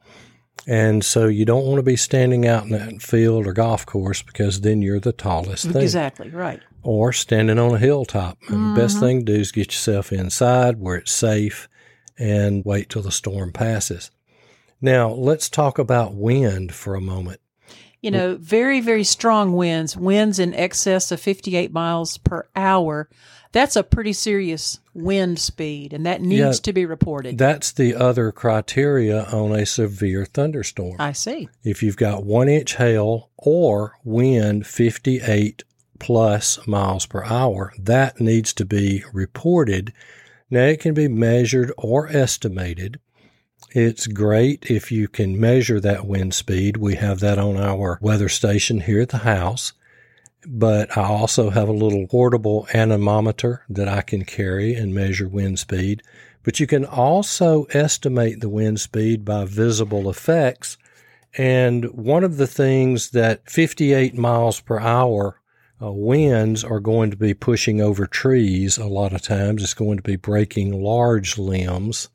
And 0.66 1.04
so 1.04 1.26
you 1.26 1.44
don't 1.44 1.64
want 1.64 1.78
to 1.78 1.82
be 1.82 1.96
standing 1.96 2.46
out 2.46 2.64
in 2.64 2.70
that 2.70 3.02
field 3.02 3.46
or 3.46 3.52
golf 3.52 3.84
course 3.86 4.22
because 4.22 4.60
then 4.60 4.82
you're 4.82 5.00
the 5.00 5.12
tallest 5.12 5.66
thing. 5.70 5.82
Exactly, 5.82 6.28
right. 6.30 6.60
Or 6.82 7.12
standing 7.12 7.58
on 7.58 7.74
a 7.74 7.78
hilltop. 7.78 8.38
And 8.48 8.76
the 8.76 8.80
best 8.80 8.96
Mm-hmm. 8.96 9.04
thing 9.06 9.18
to 9.26 9.32
do 9.32 9.40
is 9.40 9.50
get 9.52 9.68
yourself 9.72 10.12
inside 10.12 10.78
where 10.78 10.96
it's 10.96 11.12
safe 11.12 11.68
and 12.20 12.64
wait 12.64 12.88
till 12.90 13.02
the 13.02 13.10
storm 13.10 13.52
passes. 13.52 14.10
Now, 14.80 15.10
let's 15.10 15.48
talk 15.48 15.78
about 15.78 16.14
wind 16.14 16.72
for 16.74 16.94
a 16.94 17.00
moment. 17.00 17.40
You 18.02 18.10
know, 18.10 18.36
very, 18.40 18.80
very 18.80 19.04
strong 19.04 19.52
winds, 19.52 19.94
winds 19.96 20.38
in 20.38 20.54
excess 20.54 21.12
of 21.12 21.20
58 21.20 21.70
miles 21.72 22.16
per 22.16 22.48
hour. 22.56 23.10
That's 23.52 23.76
a 23.76 23.82
pretty 23.82 24.12
serious 24.14 24.78
wind 24.94 25.38
speed, 25.38 25.92
and 25.92 26.06
that 26.06 26.22
needs 26.22 26.40
Yeah. 26.40 26.62
to 26.62 26.72
be 26.72 26.86
reported. 26.86 27.36
That's 27.36 27.72
the 27.72 27.94
other 27.94 28.32
criteria 28.32 29.24
on 29.24 29.52
a 29.52 29.66
severe 29.66 30.24
thunderstorm. 30.24 30.96
I 30.98 31.12
see. 31.12 31.48
if 31.62 31.82
you've 31.82 31.96
got 31.98 32.24
one 32.24 32.48
inch 32.48 32.76
hail 32.76 33.28
or 33.36 33.94
wind 34.04 34.66
58 34.66 35.64
plus 35.98 36.58
miles 36.66 37.04
per 37.04 37.22
hour, 37.24 37.74
that 37.78 38.18
needs 38.20 38.54
to 38.54 38.64
be 38.64 39.04
reported. 39.12 39.92
Now, 40.50 40.64
it 40.64 40.80
can 40.80 40.94
be 40.94 41.06
measured 41.06 41.72
or 41.78 42.08
estimated. 42.08 42.98
It's 43.72 44.08
great 44.08 44.68
if 44.68 44.90
you 44.90 45.06
can 45.06 45.38
measure 45.38 45.78
that 45.78 46.06
wind 46.06 46.34
speed. 46.34 46.76
We 46.76 46.96
have 46.96 47.20
that 47.20 47.38
on 47.38 47.56
our 47.56 47.98
weather 48.02 48.28
station 48.28 48.80
here 48.80 49.00
at 49.00 49.10
the 49.10 49.18
house. 49.18 49.72
But 50.44 50.96
I 50.96 51.02
also 51.02 51.50
have 51.50 51.68
a 51.68 51.72
little 51.72 52.06
portable 52.08 52.66
anemometer 52.74 53.62
that 53.68 53.86
I 53.86 54.00
can 54.00 54.24
carry 54.24 54.74
and 54.74 54.94
measure 54.94 55.28
wind 55.28 55.58
speed. 55.58 56.02
But 56.42 56.58
you 56.58 56.66
can 56.66 56.84
also 56.84 57.64
estimate 57.70 58.40
the 58.40 58.48
wind 58.48 58.80
speed 58.80 59.24
by 59.24 59.44
visible 59.44 60.10
effects. 60.10 60.78
And 61.36 61.84
one 61.92 62.24
of 62.24 62.38
the 62.38 62.46
things 62.46 63.10
that 63.10 63.48
58 63.48 64.16
miles 64.16 64.60
per 64.60 64.80
hour 64.80 65.39
uh, 65.82 65.90
winds 65.90 66.62
are 66.62 66.80
going 66.80 67.10
to 67.10 67.16
be 67.16 67.34
pushing 67.34 67.80
over 67.80 68.06
trees 68.06 68.76
a 68.76 68.86
lot 68.86 69.12
of 69.12 69.22
times. 69.22 69.62
It's 69.62 69.74
going 69.74 69.96
to 69.96 70.02
be 70.02 70.16
breaking 70.16 70.82
large 70.82 71.38
limbs. 71.38 72.08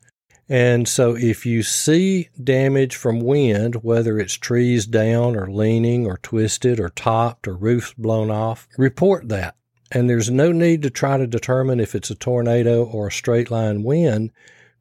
And 0.48 0.86
so 0.86 1.16
if 1.16 1.44
you 1.44 1.64
see 1.64 2.28
damage 2.42 2.94
from 2.94 3.18
wind, 3.18 3.82
whether 3.82 4.18
it's 4.18 4.34
trees 4.34 4.86
down 4.86 5.34
or 5.34 5.50
leaning 5.50 6.06
or 6.06 6.18
twisted 6.18 6.78
or 6.78 6.90
topped 6.90 7.48
or 7.48 7.56
roofs 7.56 7.92
blown 7.94 8.30
off, 8.30 8.68
report 8.78 9.28
that. 9.28 9.56
And 9.90 10.08
there's 10.08 10.30
no 10.30 10.52
need 10.52 10.82
to 10.82 10.90
try 10.90 11.16
to 11.16 11.26
determine 11.26 11.80
if 11.80 11.94
it's 11.94 12.10
a 12.10 12.14
tornado 12.14 12.84
or 12.84 13.08
a 13.08 13.12
straight 13.12 13.50
line 13.50 13.82
wind 13.82 14.30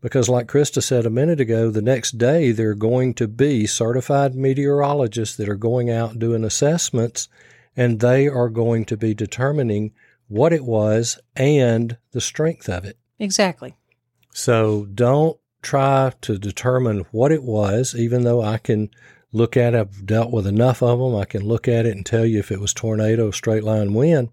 because, 0.01 0.29
like 0.29 0.47
Krista 0.47 0.83
said 0.83 1.07
a 1.07 1.11
minute 1.11 1.39
ago, 1.39 1.71
the 1.71 1.81
next 1.81 2.19
day 2.19 2.51
there 2.51 2.69
are 2.69 2.75
going 2.75 3.15
to 3.15 3.27
be 3.27 3.65
certified 3.65 4.35
meteorologists 4.35 5.35
that 5.37 5.49
are 5.49 5.55
going 5.55 5.89
out 5.89 6.19
doing 6.19 6.43
assessments 6.43 7.27
and 7.75 7.99
they 7.99 8.27
are 8.27 8.49
going 8.49 8.85
to 8.85 8.97
be 8.97 9.13
determining 9.13 9.93
what 10.27 10.53
it 10.53 10.65
was 10.65 11.19
and 11.35 11.97
the 12.11 12.21
strength 12.21 12.69
of 12.69 12.85
it. 12.85 12.97
Exactly. 13.19 13.75
So 14.33 14.85
don't 14.93 15.37
try 15.61 16.11
to 16.21 16.37
determine 16.37 17.05
what 17.11 17.31
it 17.31 17.43
was, 17.43 17.95
even 17.95 18.23
though 18.23 18.41
I 18.41 18.57
can 18.57 18.89
look 19.31 19.57
at 19.57 19.73
it. 19.73 19.79
I've 19.79 20.05
dealt 20.05 20.31
with 20.31 20.47
enough 20.47 20.81
of 20.81 20.99
them. 20.99 21.15
I 21.15 21.25
can 21.25 21.43
look 21.43 21.67
at 21.67 21.85
it 21.85 21.95
and 21.95 22.05
tell 22.05 22.25
you 22.25 22.39
if 22.39 22.51
it 22.51 22.61
was 22.61 22.73
tornado, 22.73 23.31
straight 23.31 23.63
line 23.63 23.93
wind. 23.93 24.29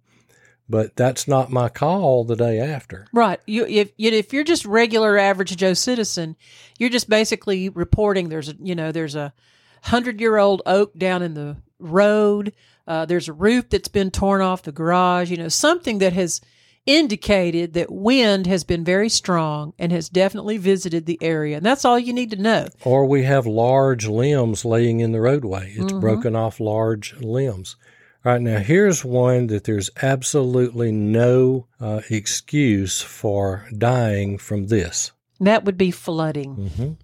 But 0.68 0.96
that's 0.96 1.26
not 1.26 1.50
my 1.50 1.68
call 1.68 2.24
the 2.24 2.36
day 2.36 2.58
after. 2.58 3.06
Right. 3.12 3.40
You 3.46 3.66
if 3.66 3.92
you, 3.96 4.10
if 4.12 4.32
you're 4.32 4.44
just 4.44 4.64
regular 4.64 5.18
average 5.18 5.54
Joe 5.56 5.74
citizen, 5.74 6.36
you're 6.78 6.88
just 6.88 7.10
basically 7.10 7.68
reporting 7.68 8.28
there's 8.28 8.48
a 8.48 8.54
you 8.62 8.74
know 8.74 8.92
there's 8.92 9.16
a 9.16 9.34
hundred 9.82 10.20
year 10.20 10.38
old 10.38 10.62
oak 10.64 10.96
down 10.96 11.22
in 11.22 11.34
the 11.34 11.56
road. 11.78 12.54
Uh, 12.86 13.06
there's 13.06 13.28
a 13.28 13.32
roof 13.32 13.68
that's 13.70 13.88
been 13.88 14.10
torn 14.10 14.40
off 14.40 14.62
the 14.62 14.72
garage. 14.72 15.30
You 15.30 15.36
know 15.36 15.48
something 15.48 15.98
that 15.98 16.12
has 16.12 16.40
indicated 16.86 17.74
that 17.74 17.92
wind 17.92 18.46
has 18.46 18.64
been 18.64 18.84
very 18.84 19.08
strong 19.08 19.72
and 19.78 19.92
has 19.92 20.08
definitely 20.08 20.58
visited 20.58 21.06
the 21.06 21.18
area, 21.22 21.56
and 21.56 21.66
that's 21.66 21.84
all 21.84 21.98
you 21.98 22.12
need 22.12 22.30
to 22.30 22.36
know. 22.36 22.66
Or 22.84 23.06
we 23.06 23.22
have 23.22 23.46
large 23.46 24.06
limbs 24.06 24.64
laying 24.64 25.00
in 25.00 25.12
the 25.12 25.20
roadway. 25.20 25.72
It's 25.76 25.92
broken 25.92 26.34
off 26.34 26.58
large 26.60 27.14
limbs. 27.20 27.76
All 28.24 28.32
right, 28.32 28.40
now 28.40 28.58
here's 28.58 29.04
one 29.04 29.48
that 29.48 29.64
there's 29.64 29.90
absolutely 30.00 30.92
no 30.92 31.66
uh, 31.80 32.02
excuse 32.08 33.00
for 33.00 33.68
dying 33.76 34.38
from 34.38 34.68
this. 34.68 35.10
That 35.40 35.64
would 35.64 35.76
be 35.76 35.90
flooding. 35.90 36.98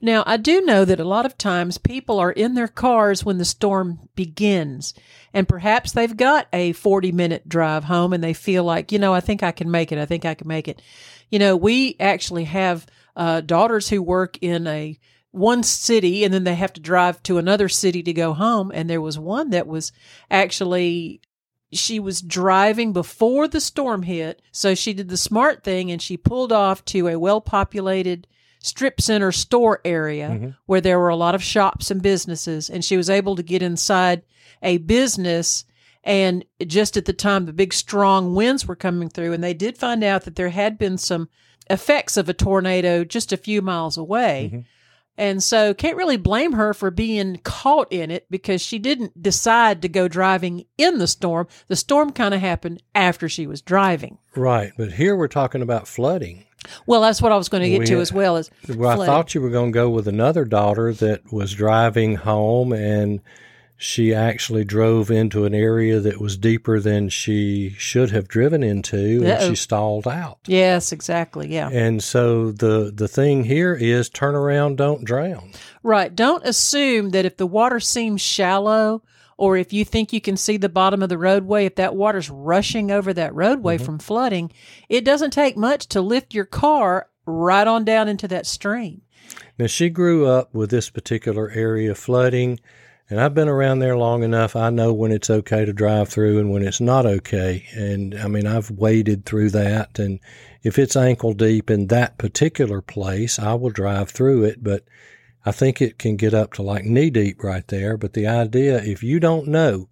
Now, 0.00 0.22
I 0.26 0.36
do 0.36 0.60
know 0.60 0.84
that 0.84 1.00
a 1.00 1.04
lot 1.04 1.26
of 1.26 1.36
times 1.36 1.76
people 1.76 2.20
are 2.20 2.30
in 2.30 2.54
their 2.54 2.68
cars 2.68 3.24
when 3.24 3.38
the 3.38 3.44
storm 3.44 4.08
begins, 4.14 4.94
and 5.34 5.48
perhaps 5.48 5.92
they've 5.92 6.16
got 6.16 6.46
a 6.52 6.72
40 6.72 7.10
minute 7.10 7.48
drive 7.48 7.84
home 7.84 8.12
and 8.12 8.22
they 8.22 8.32
feel 8.32 8.62
like, 8.62 8.92
you 8.92 8.98
know, 8.98 9.12
I 9.12 9.20
think 9.20 9.42
I 9.42 9.50
can 9.50 9.70
make 9.70 9.90
it. 9.90 9.98
I 9.98 10.06
think 10.06 10.24
I 10.24 10.34
can 10.34 10.46
make 10.46 10.68
it. 10.68 10.80
You 11.30 11.38
know, 11.38 11.56
we 11.56 11.96
actually 11.98 12.44
have 12.44 12.86
uh, 13.16 13.40
daughters 13.40 13.88
who 13.88 14.00
work 14.00 14.38
in 14.40 14.66
a 14.66 14.98
one 15.30 15.62
city 15.62 16.24
and 16.24 16.32
then 16.32 16.44
they 16.44 16.54
have 16.54 16.72
to 16.74 16.80
drive 16.80 17.22
to 17.24 17.38
another 17.38 17.68
city 17.68 18.02
to 18.04 18.12
go 18.12 18.32
home. 18.32 18.70
And 18.72 18.88
there 18.88 19.00
was 19.00 19.18
one 19.18 19.50
that 19.50 19.66
was 19.66 19.92
actually 20.30 21.20
she 21.70 22.00
was 22.00 22.22
driving 22.22 22.94
before 22.94 23.46
the 23.46 23.60
storm 23.60 24.02
hit. 24.02 24.40
So 24.52 24.74
she 24.74 24.94
did 24.94 25.10
the 25.10 25.18
smart 25.18 25.62
thing 25.62 25.90
and 25.90 26.00
she 26.00 26.16
pulled 26.16 26.52
off 26.52 26.84
to 26.86 27.08
a 27.08 27.18
well 27.18 27.40
populated 27.40 28.26
strip 28.60 29.00
center 29.00 29.32
store 29.32 29.80
area 29.84 30.28
mm-hmm. 30.28 30.50
where 30.66 30.80
there 30.80 30.98
were 30.98 31.08
a 31.08 31.16
lot 31.16 31.34
of 31.34 31.42
shops 31.42 31.90
and 31.90 32.02
businesses. 32.02 32.68
And 32.68 32.84
she 32.84 32.96
was 32.96 33.10
able 33.10 33.36
to 33.36 33.42
get 33.42 33.62
inside 33.62 34.22
a 34.62 34.78
business. 34.78 35.64
And 36.04 36.44
just 36.66 36.96
at 36.96 37.04
the 37.04 37.12
time, 37.12 37.46
the 37.46 37.52
big 37.52 37.72
strong 37.72 38.34
winds 38.34 38.66
were 38.66 38.76
coming 38.76 39.08
through. 39.08 39.32
And 39.32 39.44
they 39.44 39.54
did 39.54 39.78
find 39.78 40.02
out 40.02 40.24
that 40.24 40.36
there 40.36 40.50
had 40.50 40.78
been 40.78 40.98
some 40.98 41.28
effects 41.70 42.16
of 42.16 42.28
a 42.28 42.34
tornado 42.34 43.04
just 43.04 43.32
a 43.32 43.36
few 43.36 43.62
miles 43.62 43.96
away. 43.96 44.50
Mm-hmm. 44.52 44.60
And 45.18 45.42
so 45.42 45.74
can't 45.74 45.96
really 45.96 46.16
blame 46.16 46.52
her 46.52 46.72
for 46.72 46.92
being 46.92 47.40
caught 47.42 47.92
in 47.92 48.12
it 48.12 48.26
because 48.30 48.62
she 48.62 48.78
didn't 48.78 49.20
decide 49.20 49.82
to 49.82 49.88
go 49.88 50.06
driving 50.06 50.64
in 50.78 50.98
the 50.98 51.08
storm. 51.08 51.48
The 51.66 51.74
storm 51.74 52.12
kind 52.12 52.32
of 52.32 52.40
happened 52.40 52.82
after 52.94 53.28
she 53.28 53.46
was 53.46 53.60
driving. 53.60 54.18
Right, 54.36 54.72
but 54.78 54.92
here 54.92 55.16
we're 55.16 55.26
talking 55.26 55.60
about 55.60 55.88
flooding. 55.88 56.44
Well, 56.86 57.00
that's 57.00 57.20
what 57.20 57.32
I 57.32 57.36
was 57.36 57.48
going 57.48 57.64
to 57.64 57.78
get 57.78 57.86
to 57.88 58.00
as 58.00 58.12
well 58.12 58.36
as 58.36 58.50
Well, 58.68 59.02
I 59.02 59.06
thought 59.06 59.34
you 59.34 59.40
were 59.40 59.50
going 59.50 59.72
to 59.72 59.76
go 59.76 59.90
with 59.90 60.06
another 60.06 60.44
daughter 60.44 60.92
that 60.94 61.32
was 61.32 61.52
driving 61.52 62.16
home 62.16 62.72
and 62.72 63.20
she 63.80 64.12
actually 64.12 64.64
drove 64.64 65.08
into 65.08 65.44
an 65.44 65.54
area 65.54 66.00
that 66.00 66.20
was 66.20 66.36
deeper 66.36 66.80
than 66.80 67.08
she 67.08 67.70
should 67.78 68.10
have 68.10 68.26
driven 68.26 68.64
into 68.64 68.96
and 69.22 69.28
Uh-oh. 69.28 69.48
she 69.50 69.54
stalled 69.54 70.08
out. 70.08 70.38
Yes, 70.48 70.90
exactly. 70.90 71.46
Yeah. 71.48 71.68
And 71.70 72.02
so 72.02 72.50
the 72.50 72.90
the 72.92 73.06
thing 73.06 73.44
here 73.44 73.74
is 73.74 74.08
turn 74.08 74.34
around, 74.34 74.78
don't 74.78 75.04
drown. 75.04 75.52
Right. 75.84 76.12
Don't 76.14 76.44
assume 76.44 77.10
that 77.10 77.24
if 77.24 77.36
the 77.36 77.46
water 77.46 77.78
seems 77.78 78.20
shallow 78.20 79.02
or 79.36 79.56
if 79.56 79.72
you 79.72 79.84
think 79.84 80.12
you 80.12 80.20
can 80.20 80.36
see 80.36 80.56
the 80.56 80.68
bottom 80.68 81.00
of 81.00 81.08
the 81.08 81.16
roadway, 81.16 81.64
if 81.64 81.76
that 81.76 81.94
water's 81.94 82.28
rushing 82.28 82.90
over 82.90 83.14
that 83.14 83.32
roadway 83.32 83.76
Mm-hmm. 83.76 83.84
from 83.86 83.98
flooding, 84.00 84.50
it 84.88 85.04
doesn't 85.04 85.30
take 85.30 85.56
much 85.56 85.86
to 85.90 86.00
lift 86.00 86.34
your 86.34 86.44
car 86.46 87.08
right 87.26 87.66
on 87.68 87.84
down 87.84 88.08
into 88.08 88.26
that 88.26 88.44
stream. 88.46 89.02
Now 89.56 89.68
she 89.68 89.88
grew 89.88 90.26
up 90.26 90.52
with 90.52 90.70
this 90.70 90.90
particular 90.90 91.48
area 91.50 91.94
flooding 91.94 92.58
and 93.10 93.20
I've 93.20 93.34
been 93.34 93.48
around 93.48 93.78
there 93.78 93.96
long 93.96 94.22
enough. 94.22 94.54
I 94.54 94.68
know 94.68 94.92
when 94.92 95.12
it's 95.12 95.30
okay 95.30 95.64
to 95.64 95.72
drive 95.72 96.08
through 96.08 96.38
and 96.38 96.50
when 96.50 96.62
it's 96.62 96.80
not 96.80 97.06
okay. 97.06 97.66
And 97.74 98.14
I 98.14 98.28
mean, 98.28 98.46
I've 98.46 98.70
waded 98.70 99.24
through 99.24 99.50
that. 99.50 99.98
And 99.98 100.20
if 100.62 100.78
it's 100.78 100.94
ankle 100.94 101.32
deep 101.32 101.70
in 101.70 101.86
that 101.86 102.18
particular 102.18 102.82
place, 102.82 103.38
I 103.38 103.54
will 103.54 103.70
drive 103.70 104.10
through 104.10 104.44
it. 104.44 104.62
But 104.62 104.84
I 105.46 105.52
think 105.52 105.80
it 105.80 105.98
can 105.98 106.16
get 106.16 106.34
up 106.34 106.52
to 106.54 106.62
like 106.62 106.84
knee 106.84 107.08
deep 107.08 107.42
right 107.42 107.66
there. 107.68 107.96
But 107.96 108.12
the 108.12 108.26
idea, 108.26 108.82
if 108.82 109.02
you 109.02 109.20
don't 109.20 109.48
know, 109.48 109.88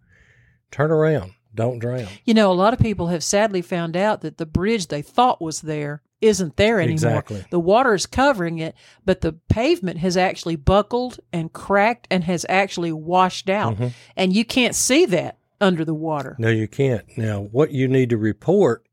turn 0.71 0.91
around, 0.91 1.33
don't 1.55 1.79
drown. 1.79 2.09
You 2.27 2.35
know, 2.35 2.53
a 2.53 2.55
lot 2.55 2.75
of 2.75 2.81
people 2.81 3.07
have 3.07 3.25
sadly 3.25 3.63
found 3.63 3.97
out 3.97 4.21
that 4.21 4.37
the 4.37 4.45
bridge 4.45 4.89
they 4.89 5.01
thought 5.01 5.41
was 5.41 5.63
there 5.63 6.03
isn't 6.21 6.57
there 6.57 6.81
anymore. 6.81 6.93
Exactly. 6.93 7.45
The 7.51 7.61
water 7.61 7.95
is 7.95 8.07
covering 8.07 8.59
it, 8.59 8.75
but 9.05 9.21
the 9.21 9.33
pavement 9.33 9.99
has 9.99 10.17
actually 10.17 10.57
buckled 10.57 11.21
and 11.33 11.53
cracked 11.53 12.07
and 12.11 12.25
has 12.25 12.47
actually 12.49 12.93
washed 12.93 13.51
out. 13.51 13.75
Mm-hmm. 13.75 13.89
And 14.17 14.35
you 14.35 14.45
can't 14.45 14.75
see 14.75 15.05
that 15.07 15.39
under 15.61 15.85
the 15.85 15.95
water. 15.95 16.37
No, 16.39 16.49
you 16.49 16.69
can't. 16.69 17.05
Now, 17.17 17.41
what 17.41 17.71
you 17.71 17.89
need 17.89 18.11
to 18.11 18.17
report 18.17 18.87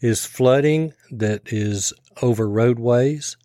is 0.00 0.26
flooding 0.26 0.92
that 1.10 1.52
is 1.52 1.92
over 2.20 2.48
roadways 2.48 3.36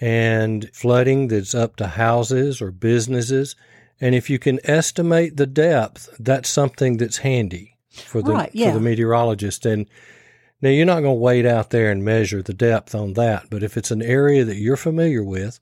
and 0.00 0.70
flooding 0.72 1.28
that's 1.28 1.54
up 1.54 1.76
to 1.76 1.86
houses 1.86 2.62
or 2.62 2.70
businesses. 2.70 3.56
And 4.00 4.14
if 4.14 4.30
you 4.30 4.38
can 4.38 4.60
estimate 4.64 5.36
the 5.36 5.46
depth, 5.46 6.08
that's 6.18 6.48
something 6.48 6.96
that's 6.96 7.18
handy 7.18 7.76
for 7.90 8.22
the 8.22 8.32
Right, 8.32 8.50
yeah. 8.52 8.68
for 8.68 8.78
the 8.78 8.84
meteorologist. 8.84 9.66
And 9.66 9.86
now 10.60 10.70
you're 10.70 10.86
not 10.86 11.00
going 11.00 11.16
to 11.16 11.20
wait 11.20 11.46
out 11.46 11.70
there 11.70 11.90
and 11.90 12.04
measure 12.04 12.42
the 12.42 12.54
depth 12.54 12.94
on 12.94 13.14
that, 13.14 13.46
but 13.50 13.62
if 13.62 13.76
it's 13.76 13.90
an 13.90 14.02
area 14.02 14.44
that 14.44 14.56
you're 14.56 14.76
familiar 14.76 15.22
with, 15.22 15.60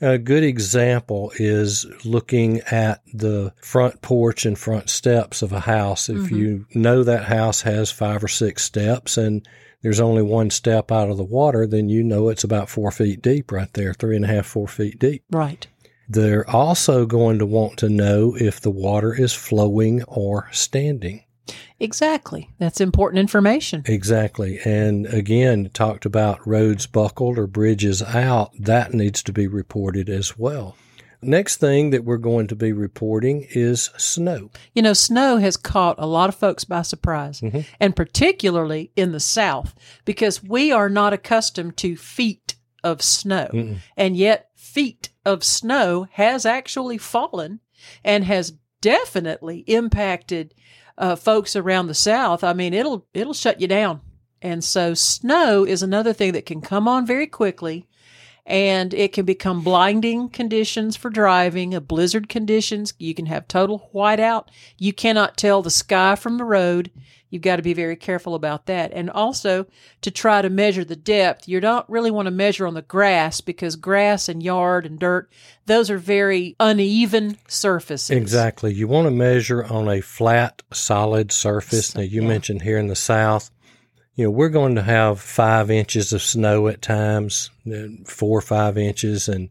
a 0.00 0.18
good 0.18 0.44
example 0.44 1.32
is 1.36 1.86
looking 2.04 2.60
at 2.70 3.02
the 3.12 3.52
front 3.62 4.00
porch 4.00 4.46
and 4.46 4.58
front 4.58 4.90
steps 4.90 5.42
of 5.42 5.52
a 5.52 5.60
house. 5.60 6.08
If 6.08 6.16
mm-hmm. 6.16 6.36
you 6.36 6.66
know 6.74 7.02
that 7.02 7.24
house 7.24 7.62
has 7.62 7.90
five 7.90 8.22
or 8.22 8.28
six 8.28 8.62
steps 8.62 9.16
and 9.16 9.46
there's 9.82 10.00
only 10.00 10.22
one 10.22 10.50
step 10.50 10.92
out 10.92 11.10
of 11.10 11.16
the 11.16 11.24
water, 11.24 11.66
then 11.66 11.88
you 11.88 12.02
know 12.02 12.28
it's 12.28 12.44
about 12.44 12.68
four 12.68 12.90
feet 12.90 13.22
deep 13.22 13.50
right 13.50 13.72
there, 13.74 13.94
three 13.94 14.16
and 14.16 14.24
a 14.24 14.28
half, 14.28 14.46
four 14.46 14.68
feet 14.68 14.98
deep. 14.98 15.24
Right. 15.30 15.66
They're 16.08 16.48
also 16.48 17.04
going 17.04 17.38
to 17.38 17.46
want 17.46 17.78
to 17.78 17.88
know 17.88 18.34
if 18.36 18.60
the 18.60 18.70
water 18.70 19.14
is 19.14 19.34
flowing 19.34 20.02
or 20.04 20.48
standing. 20.52 21.24
Exactly. 21.80 22.50
That's 22.58 22.80
important 22.80 23.20
information. 23.20 23.82
Exactly. 23.86 24.58
And 24.64 25.06
again, 25.06 25.70
talked 25.72 26.04
about 26.04 26.46
roads 26.46 26.86
buckled 26.86 27.38
or 27.38 27.46
bridges 27.46 28.02
out. 28.02 28.50
That 28.58 28.92
needs 28.94 29.22
to 29.24 29.32
be 29.32 29.46
reported 29.46 30.08
as 30.08 30.38
well. 30.38 30.76
Next 31.20 31.56
thing 31.56 31.90
that 31.90 32.04
we're 32.04 32.16
going 32.16 32.46
to 32.46 32.54
be 32.54 32.72
reporting 32.72 33.46
is 33.50 33.90
snow. 33.96 34.50
You 34.72 34.82
know, 34.82 34.92
snow 34.92 35.38
has 35.38 35.56
caught 35.56 35.96
a 35.98 36.06
lot 36.06 36.28
of 36.28 36.36
folks 36.36 36.64
by 36.64 36.82
surprise, 36.82 37.40
Mhm. 37.40 37.64
and 37.80 37.96
particularly 37.96 38.92
in 38.94 39.10
the 39.10 39.18
South, 39.18 39.74
because 40.04 40.44
we 40.44 40.70
are 40.70 40.88
not 40.88 41.12
accustomed 41.12 41.76
to 41.78 41.96
feet 41.96 42.54
of 42.84 43.02
snow. 43.02 43.48
Mm-mm. 43.52 43.78
And 43.96 44.16
yet, 44.16 44.50
feet 44.54 45.10
of 45.26 45.42
snow 45.42 46.06
has 46.12 46.46
actually 46.46 46.98
fallen 46.98 47.58
and 48.04 48.22
has 48.24 48.52
definitely 48.80 49.64
impacted 49.66 50.54
uh, 50.98 51.16
folks 51.16 51.56
around 51.56 51.86
the 51.86 51.94
South. 51.94 52.44
I 52.44 52.52
mean, 52.52 52.74
it'll 52.74 53.06
it'll 53.14 53.32
shut 53.32 53.60
you 53.60 53.68
down. 53.68 54.00
And 54.42 54.62
so, 54.62 54.94
snow 54.94 55.64
is 55.64 55.82
another 55.82 56.12
thing 56.12 56.32
that 56.32 56.46
can 56.46 56.60
come 56.60 56.86
on 56.86 57.06
very 57.06 57.26
quickly, 57.26 57.86
and 58.46 58.92
it 58.94 59.12
can 59.12 59.24
become 59.24 59.64
blinding 59.64 60.28
conditions 60.28 60.96
for 60.96 61.10
driving. 61.10 61.74
A 61.74 61.80
blizzard 61.80 62.28
conditions, 62.28 62.94
you 62.98 63.14
can 63.14 63.26
have 63.26 63.48
total 63.48 63.90
whiteout. 63.94 64.48
You 64.76 64.92
cannot 64.92 65.36
tell 65.36 65.62
the 65.62 65.70
sky 65.70 66.14
from 66.14 66.36
the 66.38 66.44
road. 66.44 66.90
You've 67.30 67.42
got 67.42 67.56
to 67.56 67.62
be 67.62 67.74
very 67.74 67.96
careful 67.96 68.34
about 68.34 68.66
that. 68.66 68.92
And 68.92 69.10
also 69.10 69.66
to 70.00 70.10
try 70.10 70.40
to 70.40 70.48
measure 70.48 70.84
the 70.84 70.96
depth, 70.96 71.48
you 71.48 71.60
don't 71.60 71.88
really 71.88 72.10
want 72.10 72.26
to 72.26 72.30
measure 72.30 72.66
on 72.66 72.74
the 72.74 72.82
grass 72.82 73.40
because 73.40 73.76
grass 73.76 74.28
and 74.28 74.42
yard 74.42 74.86
and 74.86 74.98
dirt, 74.98 75.30
those 75.66 75.90
are 75.90 75.98
very 75.98 76.56
uneven 76.58 77.36
surfaces. 77.48 78.16
Exactly. 78.16 78.72
You 78.72 78.88
want 78.88 79.06
to 79.06 79.10
measure 79.10 79.64
on 79.64 79.88
a 79.88 80.00
flat, 80.00 80.62
solid 80.72 81.30
surface. 81.32 81.94
Now, 81.94 82.02
you 82.02 82.22
yeah. 82.22 82.28
mentioned 82.28 82.62
here 82.62 82.78
in 82.78 82.86
the 82.86 82.96
South, 82.96 83.50
you 84.14 84.24
know, 84.24 84.30
we're 84.30 84.48
going 84.48 84.74
to 84.74 84.82
have 84.82 85.20
five 85.20 85.70
inches 85.70 86.12
of 86.12 86.22
snow 86.22 86.66
at 86.68 86.82
times, 86.82 87.50
four 88.06 88.38
or 88.38 88.42
five 88.42 88.76
inches. 88.76 89.28
And 89.28 89.50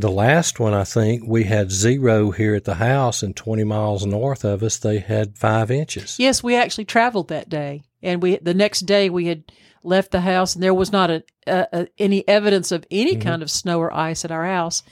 the 0.00 0.10
last 0.10 0.58
one, 0.60 0.74
I 0.74 0.84
think, 0.84 1.22
we 1.26 1.44
had 1.44 1.70
zero 1.70 2.30
here 2.30 2.54
at 2.54 2.64
the 2.64 2.74
house, 2.76 3.22
and 3.22 3.34
20 3.36 3.64
miles 3.64 4.04
north 4.06 4.44
of 4.44 4.62
us, 4.62 4.78
they 4.78 4.98
had 4.98 5.36
five 5.38 5.70
inches. 5.70 6.16
Yes, 6.18 6.42
we 6.42 6.54
actually 6.56 6.84
traveled 6.86 7.28
that 7.28 7.48
day, 7.48 7.82
and 8.02 8.22
we 8.22 8.36
the 8.36 8.54
next 8.54 8.80
day 8.80 9.08
we 9.10 9.26
had 9.26 9.44
left 9.82 10.10
the 10.10 10.20
house, 10.20 10.54
and 10.54 10.62
there 10.62 10.74
was 10.74 10.92
not 10.92 11.10
a, 11.10 11.22
a, 11.46 11.66
a 11.72 11.88
any 11.98 12.26
evidence 12.28 12.70
of 12.72 12.84
any 12.90 13.16
Mhm. 13.16 13.20
kind 13.22 13.42
of 13.42 13.50
snow 13.50 13.78
or 13.80 13.92
ice 13.94 14.24
at 14.24 14.30
our 14.30 14.44
house. 14.46 14.82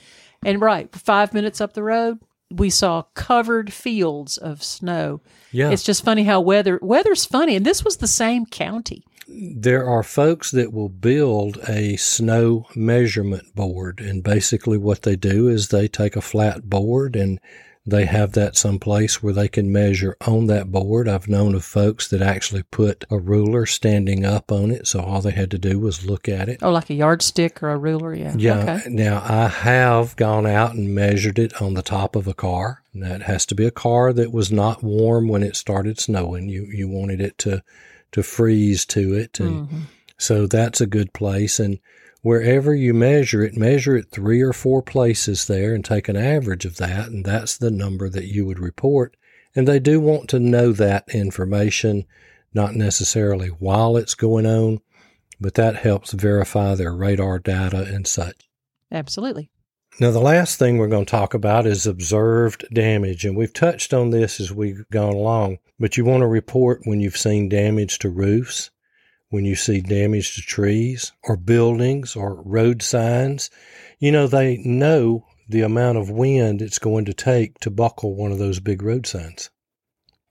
And 0.45 0.61
right, 0.61 0.93
five 0.95 1.33
minutes 1.33 1.59
up 1.61 1.73
the 1.73 1.83
road, 1.83 2.19
we 2.51 2.69
saw 2.71 3.03
covered 3.13 3.71
fields 3.71 4.37
of 4.37 4.63
snow. 4.63 5.21
Yeah. 5.51 5.69
It's 5.69 5.83
just 5.83 6.03
funny 6.03 6.23
how 6.23 6.41
weather 6.41 6.79
weather's 6.81 7.25
funny, 7.25 7.55
and 7.55 7.65
this 7.65 7.83
was 7.85 7.97
the 7.97 8.07
same 8.07 8.45
county. 8.45 9.03
There 9.31 9.87
are 9.87 10.03
folks 10.03 10.51
that 10.51 10.73
will 10.73 10.89
build 10.89 11.59
a 11.67 11.95
snow 11.97 12.65
measurement 12.75 13.55
board 13.55 13.99
and 13.99 14.23
basically 14.23 14.77
what 14.77 15.03
they 15.03 15.15
do 15.15 15.47
is 15.47 15.67
they 15.67 15.87
take 15.87 16.15
a 16.15 16.21
flat 16.21 16.69
board 16.69 17.15
and 17.15 17.39
they 17.85 18.05
have 18.05 18.33
that 18.33 18.55
someplace 18.55 19.23
where 19.23 19.33
they 19.33 19.47
can 19.47 19.71
measure 19.71 20.15
on 20.21 20.47
that 20.47 20.71
board. 20.71 21.07
I've 21.07 21.27
known 21.27 21.55
of 21.55 21.65
folks 21.65 22.07
that 22.09 22.21
actually 22.21 22.63
put 22.63 23.05
a 23.09 23.17
ruler 23.17 23.65
standing 23.65 24.25
up 24.25 24.51
on 24.51 24.69
it, 24.71 24.85
so 24.85 24.99
all 24.99 25.21
they 25.21 25.31
had 25.31 25.49
to 25.51 25.57
do 25.57 25.79
was 25.79 26.05
look 26.05 26.29
at 26.29 26.49
it. 26.49 26.59
Oh, 26.61 26.71
like 26.71 26.89
a 26.89 26.93
yardstick 26.93 27.63
or 27.63 27.69
a 27.69 27.77
ruler, 27.77 28.13
yeah. 28.13 28.35
Yeah. 28.37 28.59
Okay. 28.59 28.89
Now 28.89 29.23
I 29.25 29.47
have 29.47 30.15
gone 30.17 30.45
out 30.45 30.73
and 30.73 30.93
measured 30.93 31.39
it 31.39 31.61
on 31.61 31.73
the 31.73 31.81
top 31.81 32.15
of 32.15 32.27
a 32.27 32.33
car. 32.33 32.83
And 32.93 33.03
that 33.03 33.23
has 33.23 33.45
to 33.47 33.55
be 33.55 33.65
a 33.65 33.71
car 33.71 34.13
that 34.13 34.31
was 34.31 34.51
not 34.51 34.83
warm 34.83 35.27
when 35.27 35.43
it 35.43 35.55
started 35.55 35.99
snowing. 35.99 36.49
You 36.49 36.65
you 36.65 36.87
wanted 36.87 37.21
it 37.21 37.37
to 37.39 37.63
to 38.11 38.23
freeze 38.23 38.85
to 38.85 39.13
it 39.13 39.39
and 39.39 39.67
Mhm. 39.67 39.81
so 40.17 40.47
that's 40.47 40.81
a 40.81 40.85
good 40.87 41.13
place. 41.13 41.59
And 41.59 41.79
wherever 42.21 42.73
you 42.75 42.93
measure 42.93 43.43
it, 43.43 43.55
measure 43.55 43.95
it 43.95 44.11
three 44.11 44.41
or 44.41 44.53
four 44.53 44.81
places 44.81 45.45
there 45.45 45.73
and 45.73 45.85
take 45.85 46.09
an 46.09 46.17
average 46.17 46.65
of 46.65 46.77
that. 46.77 47.07
And 47.09 47.23
that's 47.25 47.57
the 47.57 47.71
number 47.71 48.09
that 48.09 48.25
you 48.25 48.45
would 48.45 48.59
report. 48.59 49.15
And 49.55 49.67
they 49.67 49.79
do 49.79 49.99
want 49.99 50.29
to 50.29 50.39
know 50.39 50.71
that 50.73 51.05
information, 51.13 52.05
not 52.53 52.75
necessarily 52.75 53.47
while 53.47 53.95
it's 53.97 54.15
going 54.15 54.45
on, 54.45 54.79
but 55.39 55.53
that 55.53 55.77
helps 55.77 56.11
verify 56.11 56.75
their 56.75 56.93
radar 56.93 57.39
data 57.39 57.83
and 57.83 58.05
such. 58.05 58.49
Absolutely. 58.91 59.49
Now, 59.99 60.11
the 60.11 60.19
last 60.19 60.57
thing 60.59 60.77
we're 60.77 60.87
going 60.87 61.05
to 61.05 61.11
talk 61.11 61.33
about 61.33 61.65
is 61.65 61.85
observed 61.85 62.65
damage. 62.73 63.25
And 63.25 63.35
we've 63.35 63.53
touched 63.53 63.93
on 63.93 64.11
this 64.11 64.39
as 64.39 64.51
we've 64.51 64.85
gone 64.91 65.13
along, 65.13 65.59
but 65.77 65.97
you 65.97 66.05
want 66.05 66.21
to 66.21 66.27
report 66.27 66.81
when 66.85 67.01
you've 67.01 67.17
seen 67.17 67.49
damage 67.49 67.99
to 67.99 68.09
roofs, 68.09 68.71
when 69.29 69.43
you 69.43 69.55
see 69.55 69.81
damage 69.81 70.35
to 70.35 70.41
trees 70.41 71.11
or 71.23 71.35
buildings 71.35 72.15
or 72.15 72.41
road 72.43 72.81
signs. 72.81 73.49
You 73.99 74.13
know, 74.13 74.25
they 74.27 74.57
know 74.63 75.25
the 75.49 75.61
amount 75.61 75.97
of 75.97 76.09
wind 76.09 76.61
it's 76.61 76.79
going 76.79 77.03
to 77.05 77.13
take 77.13 77.59
to 77.59 77.69
buckle 77.69 78.15
one 78.15 78.31
of 78.31 78.37
those 78.37 78.59
big 78.61 78.81
road 78.81 79.05
signs. 79.05 79.49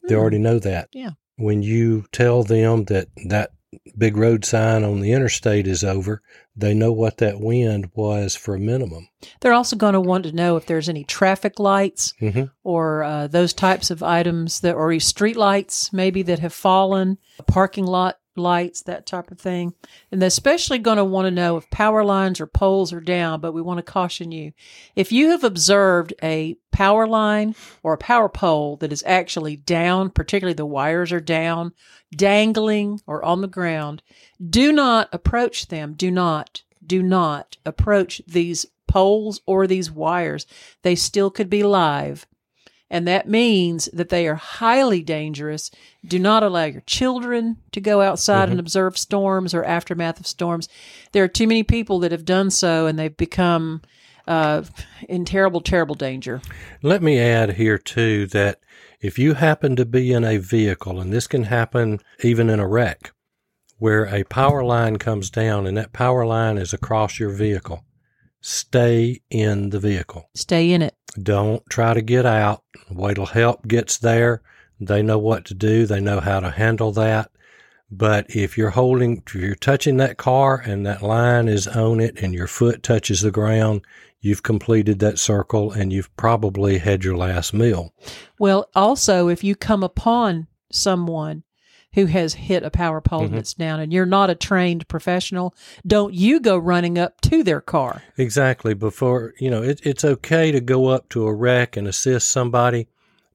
They 0.04 0.14
Hmm. 0.14 0.20
already 0.20 0.38
know 0.38 0.58
that. 0.60 0.88
Yeah. 0.92 1.10
When 1.36 1.62
you 1.62 2.06
tell 2.10 2.42
them 2.42 2.84
that 2.84 3.08
that 3.26 3.50
big 3.98 4.16
road 4.16 4.44
sign 4.46 4.82
on 4.82 5.00
the 5.00 5.12
interstate 5.12 5.66
is 5.66 5.84
over, 5.84 6.22
they 6.58 6.74
know 6.74 6.92
what 6.92 7.18
that 7.18 7.40
wind 7.40 7.90
was 7.94 8.34
for 8.34 8.54
a 8.54 8.60
minimum. 8.60 9.08
They're 9.40 9.52
also 9.52 9.76
going 9.76 9.94
to 9.94 10.00
want 10.00 10.24
to 10.24 10.32
know 10.32 10.56
if 10.56 10.66
there's 10.66 10.88
any 10.88 11.04
traffic 11.04 11.58
lights 11.58 12.14
hmm 12.18 12.44
or 12.62 13.02
uh, 13.02 13.26
those 13.26 13.54
types 13.54 13.90
of 13.90 14.02
items 14.02 14.60
that, 14.60 14.74
or 14.74 14.98
street 15.00 15.36
lights 15.36 15.92
maybe 15.92 16.22
that 16.22 16.38
have 16.40 16.52
fallen, 16.52 17.16
parking 17.46 17.86
lot 17.86 18.18
lights, 18.38 18.82
that 18.82 19.06
type 19.06 19.30
of 19.30 19.38
thing. 19.38 19.74
And 20.10 20.22
they're 20.22 20.28
especially 20.28 20.78
going 20.78 20.96
to 20.96 21.04
want 21.04 21.26
to 21.26 21.30
know 21.30 21.56
if 21.56 21.68
power 21.70 22.04
lines 22.04 22.40
or 22.40 22.46
poles 22.46 22.92
are 22.92 23.00
down. 23.00 23.40
But 23.40 23.52
we 23.52 23.62
want 23.62 23.78
to 23.78 23.82
caution 23.82 24.32
you 24.32 24.52
if 24.96 25.12
you 25.12 25.30
have 25.30 25.44
observed 25.44 26.14
a 26.22 26.56
power 26.72 27.06
line 27.06 27.54
or 27.82 27.92
a 27.92 27.98
power 27.98 28.28
pole 28.28 28.76
that 28.76 28.92
is 28.92 29.02
actually 29.06 29.56
down, 29.56 30.10
particularly 30.10 30.54
the 30.54 30.64
wires 30.64 31.12
are 31.12 31.20
down, 31.20 31.72
dangling, 32.14 33.00
or 33.06 33.24
on 33.24 33.40
the 33.40 33.48
ground, 33.48 34.02
do 34.48 34.72
not 34.72 35.08
approach 35.12 35.66
them. 35.66 35.94
Do 35.94 36.10
not, 36.10 36.62
do 36.86 37.02
not 37.02 37.56
approach 37.66 38.22
these 38.26 38.66
poles 38.86 39.40
or 39.46 39.66
these 39.66 39.90
wires. 39.90 40.46
They 40.82 40.94
still 40.94 41.30
could 41.30 41.50
be 41.50 41.62
live. 41.62 42.26
And 42.90 43.06
that 43.06 43.28
means 43.28 43.86
that 43.92 44.08
they 44.08 44.26
are 44.26 44.34
highly 44.34 45.02
dangerous. 45.02 45.70
Do 46.06 46.18
not 46.18 46.42
allow 46.42 46.64
your 46.64 46.82
children 46.82 47.58
to 47.72 47.80
go 47.80 48.00
outside 48.00 48.48
and 48.48 48.58
observe 48.58 48.96
storms 48.96 49.52
or 49.52 49.64
aftermath 49.64 50.18
of 50.18 50.26
storms. 50.26 50.68
There 51.12 51.22
are 51.22 51.28
too 51.28 51.46
many 51.46 51.62
people 51.62 51.98
that 52.00 52.12
have 52.12 52.24
done 52.24 52.50
so 52.50 52.86
and 52.86 52.98
they've 52.98 53.16
become 53.16 53.82
uh, 54.26 54.62
in 55.08 55.24
terrible, 55.24 55.60
terrible 55.60 55.94
danger. 55.94 56.40
Let 56.82 57.02
me 57.02 57.18
add 57.18 57.54
here 57.54 57.78
too 57.78 58.26
that 58.28 58.60
if 59.00 59.18
you 59.18 59.34
happen 59.34 59.76
to 59.76 59.84
be 59.84 60.12
in 60.12 60.24
a 60.24 60.38
vehicle, 60.38 61.00
and 61.00 61.12
this 61.12 61.26
can 61.26 61.44
happen 61.44 62.00
even 62.22 62.50
in 62.50 62.58
a 62.60 62.68
wreck, 62.68 63.12
where 63.78 64.04
a 64.06 64.24
power 64.24 64.64
line 64.64 64.96
comes 64.96 65.30
down 65.30 65.66
and 65.66 65.76
that 65.76 65.92
power 65.92 66.26
line 66.26 66.58
is 66.58 66.72
across 66.72 67.18
your 67.18 67.30
vehicle, 67.30 67.84
stay 68.40 69.20
in 69.30 69.70
the 69.70 69.80
vehicle. 69.80 70.28
Stay 70.34 70.72
in 70.72 70.82
it. 70.82 70.94
Don't 71.22 71.62
try 71.68 71.94
to 71.94 72.02
get 72.02 72.26
out. 72.26 72.62
Wait 72.90 73.14
till 73.14 73.26
help 73.26 73.66
gets 73.66 73.98
there. 73.98 74.42
They 74.80 75.02
know 75.02 75.18
what 75.18 75.44
to 75.46 75.54
do. 75.54 75.86
They 75.86 76.00
know 76.00 76.20
how 76.20 76.40
to 76.40 76.50
handle 76.50 76.92
that. 76.92 77.30
But 77.90 78.26
if 78.28 78.58
you're 78.58 78.70
holding, 78.70 79.22
if 79.26 79.34
you're 79.34 79.54
touching 79.54 79.96
that 79.96 80.18
car 80.18 80.62
and 80.64 80.84
that 80.86 81.02
line 81.02 81.48
is 81.48 81.66
on 81.66 82.00
it 82.00 82.20
and 82.22 82.34
your 82.34 82.46
foot 82.46 82.82
touches 82.82 83.22
the 83.22 83.30
ground, 83.30 83.80
you've 84.20 84.42
completed 84.42 84.98
that 84.98 85.18
circle 85.18 85.72
and 85.72 85.92
you've 85.92 86.14
probably 86.16 86.78
had 86.78 87.02
your 87.02 87.16
last 87.16 87.54
meal. 87.54 87.94
Well, 88.38 88.68
also, 88.74 89.28
if 89.28 89.42
you 89.42 89.56
come 89.56 89.82
upon 89.82 90.48
someone 90.70 91.44
who 91.98 92.06
has 92.06 92.34
hit 92.34 92.62
a 92.62 92.70
power 92.70 93.00
pole 93.00 93.28
Mhm. 93.28 93.32
that's 93.32 93.54
down 93.54 93.80
and 93.80 93.92
you're 93.92 94.06
not 94.06 94.30
a 94.30 94.36
trained 94.36 94.86
professional, 94.86 95.52
don't 95.84 96.14
you 96.14 96.38
go 96.38 96.56
running 96.56 96.96
up 96.96 97.20
to 97.22 97.42
their 97.42 97.60
car. 97.60 98.02
Exactly. 98.16 98.72
Before, 98.72 99.34
you 99.40 99.50
know, 99.50 99.64
it, 99.64 99.80
it's 99.82 100.04
okay 100.04 100.52
to 100.52 100.60
go 100.60 100.86
up 100.86 101.08
to 101.08 101.26
a 101.26 101.34
wreck 101.34 101.76
and 101.76 101.88
assist 101.88 102.28
somebody, 102.28 102.86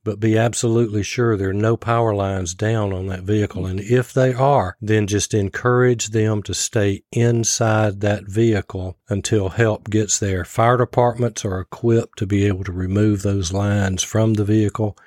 but 0.06 0.22
be 0.22 0.38
absolutely 0.38 1.04
sure 1.04 1.36
there 1.36 1.50
are 1.50 1.54
no 1.54 1.76
power 1.76 2.16
lines 2.16 2.54
down 2.54 2.94
on 2.94 3.08
that 3.08 3.24
vehicle. 3.24 3.66
And 3.66 3.82
if 3.82 4.14
they 4.14 4.34
are, 4.34 4.78
then 4.82 5.08
just 5.08 5.34
encourage 5.34 6.12
them 6.12 6.42
to 6.44 6.54
stay 6.54 7.04
inside 7.12 8.00
that 8.00 8.24
vehicle 8.30 8.96
until 9.10 9.50
help 9.50 9.90
gets 9.90 10.20
there. 10.20 10.46
Fire 10.46 10.78
departments 10.78 11.44
are 11.44 11.60
equipped 11.60 12.18
to 12.20 12.26
be 12.26 12.46
able 12.48 12.64
to 12.64 12.72
remove 12.72 13.24
those 13.24 13.52
lines 13.52 14.04
from 14.04 14.36
the 14.36 14.46
vehicle. 14.46 14.98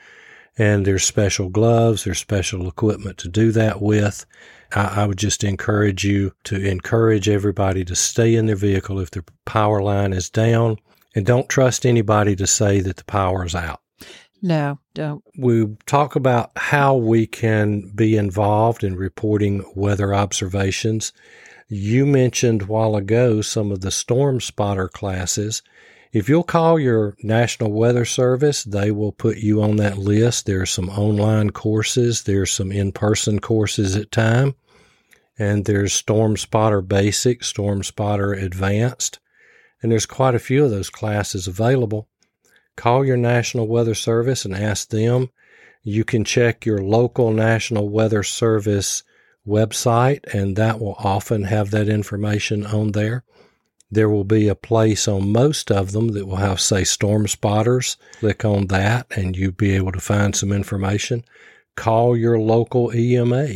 And 0.58 0.86
there's 0.86 1.04
special 1.04 1.48
gloves, 1.50 2.04
there's 2.04 2.18
special 2.18 2.66
equipment 2.66 3.18
to 3.18 3.28
do 3.28 3.52
that 3.52 3.82
with. 3.82 4.24
I, 4.74 5.02
I 5.02 5.06
would 5.06 5.18
just 5.18 5.44
encourage 5.44 6.04
you 6.04 6.32
to 6.44 6.56
encourage 6.56 7.28
everybody 7.28 7.84
to 7.84 7.94
stay 7.94 8.34
in 8.34 8.46
their 8.46 8.56
vehicle 8.56 8.98
if 9.00 9.10
their 9.10 9.24
power 9.44 9.82
line 9.82 10.12
is 10.12 10.30
down 10.30 10.78
And 11.14 11.24
don't 11.24 11.48
trust 11.48 11.86
anybody 11.86 12.36
to 12.36 12.46
say 12.46 12.80
that 12.80 12.96
the 12.96 13.04
power 13.04 13.44
is 13.44 13.54
out. 13.54 13.80
No, 14.42 14.78
don't. 14.94 15.24
We 15.38 15.66
talk 15.86 16.14
about 16.14 16.52
how 16.56 16.94
we 16.94 17.26
can 17.26 17.90
be 17.94 18.16
involved 18.16 18.84
in 18.84 18.94
reporting 18.94 19.64
weather 19.74 20.14
observations. 20.14 21.12
You 21.68 22.06
mentioned 22.06 22.64
while 22.64 22.96
ago 22.96 23.40
some 23.40 23.72
of 23.72 23.80
the 23.80 23.90
storm 23.90 24.40
spotter 24.40 24.88
classes. 24.88 25.62
If 26.16 26.30
you'll 26.30 26.44
call 26.44 26.80
your 26.80 27.14
National 27.22 27.70
Weather 27.70 28.06
Service, 28.06 28.64
they 28.64 28.90
will 28.90 29.12
put 29.12 29.36
you 29.36 29.62
on 29.62 29.76
that 29.76 29.98
list. 29.98 30.46
There 30.46 30.62
are 30.62 30.64
some 30.64 30.88
online 30.88 31.50
courses, 31.50 32.22
there's 32.22 32.50
some 32.50 32.72
in 32.72 32.92
person 32.92 33.38
courses 33.38 33.94
at 33.96 34.10
time, 34.10 34.54
and 35.38 35.66
there's 35.66 35.92
Storm 35.92 36.38
Spotter 36.38 36.80
Basic, 36.80 37.44
Storm 37.44 37.82
Spotter 37.82 38.32
Advanced, 38.32 39.18
and 39.82 39.92
there's 39.92 40.06
quite 40.06 40.34
a 40.34 40.38
few 40.38 40.64
of 40.64 40.70
those 40.70 40.88
classes 40.88 41.46
available. 41.46 42.08
Call 42.76 43.04
your 43.04 43.18
National 43.18 43.68
Weather 43.68 43.94
Service 43.94 44.46
and 44.46 44.54
ask 44.54 44.88
them. 44.88 45.28
You 45.82 46.02
can 46.02 46.24
check 46.24 46.64
your 46.64 46.78
local 46.78 47.30
National 47.30 47.90
Weather 47.90 48.22
Service 48.22 49.02
website, 49.46 50.24
and 50.32 50.56
that 50.56 50.80
will 50.80 50.96
often 50.98 51.42
have 51.42 51.72
that 51.72 51.90
information 51.90 52.64
on 52.64 52.92
there. 52.92 53.22
There 53.90 54.08
will 54.08 54.24
be 54.24 54.48
a 54.48 54.54
place 54.54 55.06
on 55.06 55.30
most 55.32 55.70
of 55.70 55.92
them 55.92 56.08
that 56.08 56.26
will 56.26 56.36
have, 56.36 56.60
say, 56.60 56.84
storm 56.84 57.28
spotters. 57.28 57.96
Click 58.18 58.44
on 58.44 58.66
that, 58.66 59.06
and 59.16 59.36
you'll 59.36 59.52
be 59.52 59.76
able 59.76 59.92
to 59.92 60.00
find 60.00 60.34
some 60.34 60.52
information. 60.52 61.24
Call 61.76 62.16
your 62.16 62.38
local 62.38 62.94
EMA 62.94 63.48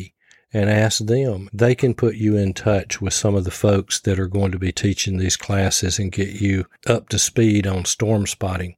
and 0.52 0.70
ask 0.70 1.04
them. 1.04 1.48
They 1.52 1.74
can 1.74 1.94
put 1.94 2.16
you 2.16 2.36
in 2.36 2.54
touch 2.54 3.00
with 3.00 3.14
some 3.14 3.34
of 3.34 3.44
the 3.44 3.50
folks 3.50 4.00
that 4.00 4.18
are 4.18 4.28
going 4.28 4.52
to 4.52 4.58
be 4.58 4.72
teaching 4.72 5.18
these 5.18 5.36
classes 5.36 5.98
and 5.98 6.12
get 6.12 6.40
you 6.40 6.66
up 6.86 7.08
to 7.08 7.18
speed 7.18 7.66
on 7.66 7.84
storm 7.84 8.26
spotting. 8.26 8.76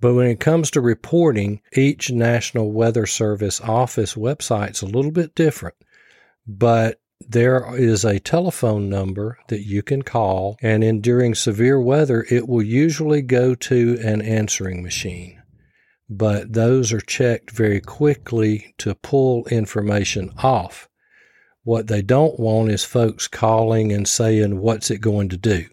But 0.00 0.14
when 0.14 0.28
it 0.28 0.40
comes 0.40 0.70
to 0.70 0.80
reporting, 0.80 1.60
each 1.74 2.10
National 2.10 2.72
Weather 2.72 3.06
Service 3.06 3.60
office 3.60 4.14
website 4.14 4.70
is 4.70 4.82
a 4.82 4.86
little 4.86 5.10
bit 5.10 5.34
different. 5.34 5.74
But 6.46 6.99
there 7.28 7.76
is 7.76 8.04
a 8.04 8.18
telephone 8.18 8.88
number 8.88 9.38
that 9.48 9.66
you 9.66 9.82
can 9.82 10.02
call, 10.02 10.56
and 10.62 10.82
in 10.82 11.00
during 11.00 11.34
severe 11.34 11.80
weather, 11.80 12.26
it 12.30 12.48
will 12.48 12.62
usually 12.62 13.22
go 13.22 13.54
to 13.54 13.98
an 14.02 14.22
answering 14.22 14.82
machine. 14.82 15.40
But 16.08 16.54
those 16.54 16.92
are 16.92 17.00
checked 17.00 17.52
very 17.52 17.80
quickly 17.80 18.74
to 18.78 18.96
pull 18.96 19.46
information 19.46 20.32
off. 20.38 20.88
What 21.62 21.86
they 21.86 22.02
don't 22.02 22.40
want 22.40 22.70
is 22.70 22.84
folks 22.84 23.28
calling 23.28 23.92
and 23.92 24.08
saying, 24.08 24.58
What's 24.58 24.90
it 24.90 25.00
going 25.00 25.28
to 25.28 25.36
do? 25.36 25.66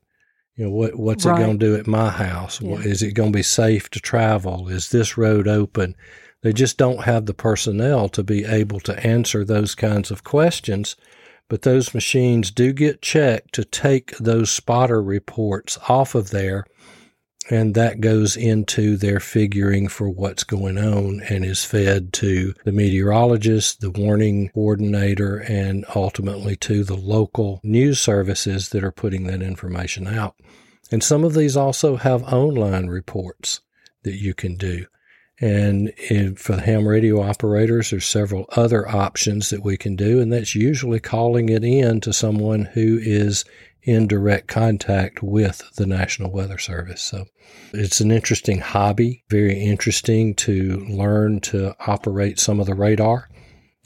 You 0.55 0.65
know, 0.65 0.71
what, 0.71 0.95
what's 0.95 1.25
right. 1.25 1.39
it 1.39 1.43
going 1.43 1.59
to 1.59 1.65
do 1.65 1.75
at 1.75 1.87
my 1.87 2.09
house? 2.09 2.61
Yeah. 2.61 2.77
Is 2.79 3.01
it 3.01 3.13
going 3.13 3.31
to 3.31 3.37
be 3.37 3.43
safe 3.43 3.89
to 3.91 3.99
travel? 3.99 4.67
Is 4.67 4.89
this 4.89 5.17
road 5.17 5.47
open? 5.47 5.95
They 6.43 6.53
just 6.53 6.77
don't 6.77 7.03
have 7.03 7.25
the 7.25 7.33
personnel 7.33 8.09
to 8.09 8.23
be 8.23 8.45
able 8.45 8.79
to 8.81 9.05
answer 9.05 9.43
those 9.43 9.75
kinds 9.75 10.11
of 10.11 10.23
questions. 10.23 10.95
But 11.49 11.61
those 11.61 11.93
machines 11.93 12.51
do 12.51 12.73
get 12.73 13.01
checked 13.01 13.53
to 13.53 13.63
take 13.63 14.17
those 14.17 14.51
spotter 14.51 15.01
reports 15.01 15.77
off 15.87 16.13
of 16.13 16.31
there. 16.31 16.65
And 17.49 17.75
that 17.75 18.01
goes 18.01 18.35
into 18.35 18.97
their 18.97 19.21
figuring 19.21 19.87
for 19.87 20.09
what's 20.09 20.43
going 20.43 20.77
on 20.77 21.21
and 21.29 21.45
is 21.45 21.63
fed 21.63 22.11
to 22.13 22.53
the 22.65 22.73
meteorologist, 22.73 23.79
the 23.79 23.89
warning 23.89 24.49
coordinator, 24.49 25.37
and 25.37 25.85
ultimately 25.95 26.57
to 26.57 26.83
the 26.83 26.97
local 26.97 27.61
news 27.63 28.01
services 28.01 28.69
that 28.69 28.83
are 28.83 28.91
putting 28.91 29.27
that 29.27 29.41
information 29.41 30.07
out. 30.07 30.35
And 30.91 31.01
some 31.01 31.23
of 31.23 31.33
these 31.35 31.55
also 31.55 31.95
have 31.95 32.23
online 32.23 32.87
reports 32.87 33.61
that 34.03 34.15
you 34.15 34.33
can 34.33 34.57
do. 34.57 34.87
And 35.39 35.93
for 36.35 36.55
the 36.55 36.61
ham 36.61 36.87
radio 36.87 37.21
operators, 37.21 37.91
there's 37.91 38.05
several 38.05 38.45
other 38.55 38.87
options 38.87 39.51
that 39.51 39.63
we 39.63 39.77
can 39.77 39.95
do, 39.95 40.19
and 40.19 40.33
that's 40.33 40.55
usually 40.55 40.99
calling 40.99 41.49
it 41.49 41.63
in 41.63 42.01
to 42.01 42.11
someone 42.11 42.65
who 42.73 42.97
is 43.01 43.45
in 43.83 44.07
direct 44.07 44.47
contact 44.47 45.21
with 45.21 45.63
the 45.75 45.85
National 45.85 46.31
Weather 46.31 46.57
Service. 46.57 47.01
So 47.01 47.25
it's 47.71 48.01
an 48.01 48.11
interesting 48.11 48.59
hobby, 48.59 49.23
very 49.29 49.63
interesting 49.63 50.33
to 50.35 50.85
learn 50.89 51.39
to 51.41 51.75
operate 51.87 52.39
some 52.39 52.59
of 52.59 52.65
the 52.65 52.73
radar. 52.73 53.29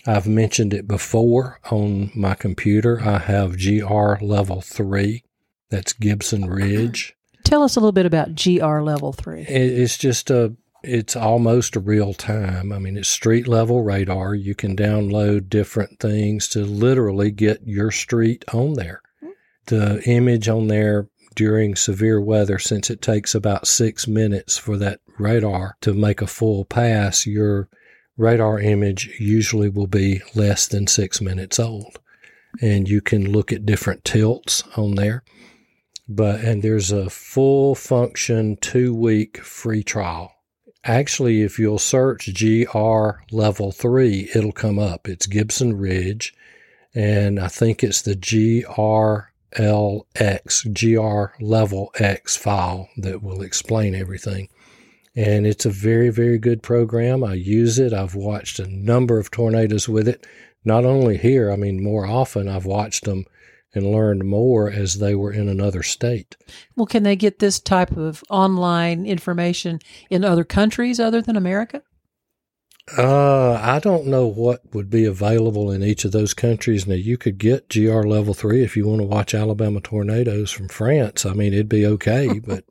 I've 0.08 0.28
mentioned 0.28 0.74
it 0.74 0.88
before 0.88 1.60
on 1.70 2.12
my 2.16 2.34
computer. 2.34 3.02
I 3.02 3.20
have 3.20 3.60
GR 3.60 4.16
level 4.22 4.62
three 4.62 5.24
that's 5.72 5.94
Gibson 5.94 6.46
Ridge. 6.46 7.16
Tell 7.44 7.64
us 7.64 7.76
a 7.76 7.80
little 7.80 7.94
bit 7.94 8.06
about 8.06 8.36
GR 8.36 8.82
Level 8.82 9.14
3. 9.14 9.42
It's 9.44 9.98
just 9.98 10.30
a 10.30 10.54
it's 10.84 11.16
almost 11.16 11.76
a 11.76 11.80
real 11.80 12.14
time. 12.14 12.72
I 12.72 12.80
mean, 12.80 12.98
it's 12.98 13.08
street 13.08 13.48
level 13.48 13.84
radar. 13.84 14.36
You 14.36 14.56
can 14.56 14.76
download 14.76 15.50
different 15.50 16.00
things 16.00 16.48
to 16.50 16.66
literally 16.66 17.32
get 17.32 17.62
your 17.66 17.92
street 17.92 18.44
on 18.54 18.74
there. 18.74 19.02
Hmm. 19.20 19.30
The 19.68 20.02
image 20.10 20.50
on 20.50 20.68
there 20.68 21.08
during 21.36 21.76
severe 21.76 22.20
weather, 22.20 22.60
since 22.60 22.90
it 22.90 23.02
takes 23.02 23.34
about 23.34 23.68
six 23.68 24.08
minutes 24.08 24.58
for 24.58 24.78
that 24.78 25.00
radar 25.18 25.78
to 25.82 25.94
make 25.94 26.22
a 26.22 26.28
full 26.28 26.66
pass, 26.66 27.26
your 27.26 27.70
radar 28.18 28.60
image 28.60 29.16
usually 29.20 29.70
will 29.70 29.88
be 29.88 30.22
less 30.36 30.68
than 30.68 30.88
six 30.88 31.22
minutes 31.22 31.60
old. 31.60 32.00
And 32.62 32.90
you 32.90 33.02
can 33.02 33.32
look 33.32 33.54
at 33.54 33.66
different 33.66 34.04
tilts 34.04 34.64
on 34.76 34.96
there 34.96 35.24
but 36.16 36.42
and 36.42 36.62
there's 36.62 36.92
a 36.92 37.10
full 37.10 37.76
function 37.76 38.58
two 38.58 38.94
week 38.94 39.38
free 39.38 39.84
trial. 39.84 40.34
Actually, 40.84 41.44
if 41.44 41.60
you'll 41.60 41.78
search 41.78 42.34
GR 42.34 43.10
level 43.32 43.72
three, 43.72 44.30
it'll 44.34 44.52
come 44.52 44.80
up. 44.80 45.08
It's 45.08 45.28
Gibson 45.28 45.78
Ridge, 45.78 46.34
and 46.96 47.40
I 47.40 47.50
think 47.50 47.84
it's 47.84 48.02
the 48.02 48.16
GRLX, 48.16 49.28
GR 50.74 51.44
level 51.44 51.92
X 51.96 52.36
file 52.36 52.90
that 52.98 53.22
will 53.22 53.44
explain 53.44 53.94
everything. 53.94 54.50
And 55.16 55.46
it's 55.46 55.68
a 55.68 55.70
very, 55.70 56.10
very 56.10 56.40
good 56.40 56.64
program. 56.64 57.24
I 57.24 57.36
use 57.36 57.78
it. 57.78 57.94
I've 57.94 58.16
watched 58.16 58.58
a 58.58 58.68
number 58.68 59.20
of 59.20 59.30
tornadoes 59.30 59.88
with 59.88 60.08
it. 60.08 60.26
Not 60.66 60.84
only 60.86 61.18
here, 61.18 61.52
I 61.52 61.58
mean, 61.58 61.84
more 61.84 62.08
often 62.08 62.48
I've 62.48 62.66
watched 62.66 63.06
them 63.06 63.26
and 63.74 63.92
learned 63.92 64.26
more 64.26 64.70
as 64.70 65.00
they 65.00 65.16
were 65.16 65.32
in 65.32 65.48
another 65.48 65.84
state. 65.84 66.36
Well, 66.76 66.86
can 66.86 67.04
they 67.04 67.16
get 67.16 67.40
this 67.40 67.60
type 67.60 67.96
of 67.96 68.24
online 68.30 69.06
information 69.06 69.80
in 70.10 70.26
other 70.26 70.44
countries 70.44 71.00
other 71.00 71.22
than 71.22 71.36
America? 71.36 71.84
Uh, 72.98 73.54
I 73.54 73.80
don't 73.80 74.08
know 74.08 74.28
what 74.28 74.62
would 74.74 74.90
be 74.90 75.06
available 75.06 75.72
in 75.72 75.84
each 75.84 76.04
of 76.04 76.12
those 76.12 76.34
countries. 76.34 76.86
Now, 76.86 76.96
you 76.96 77.18
could 77.18 77.38
get 77.38 77.70
GR 77.70 78.02
level 78.02 78.34
three 78.34 78.64
if 78.64 78.76
you 78.76 78.88
want 78.88 79.00
to 79.00 79.08
watch 79.08 79.34
Alabama 79.34 79.80
tornadoes 79.80 80.52
from 80.52 80.68
France. 80.68 81.26
I 81.26 81.34
mean, 81.34 81.54
it'd 81.54 81.70
be 81.70 81.86
okay, 81.86 82.40
but 82.46 82.66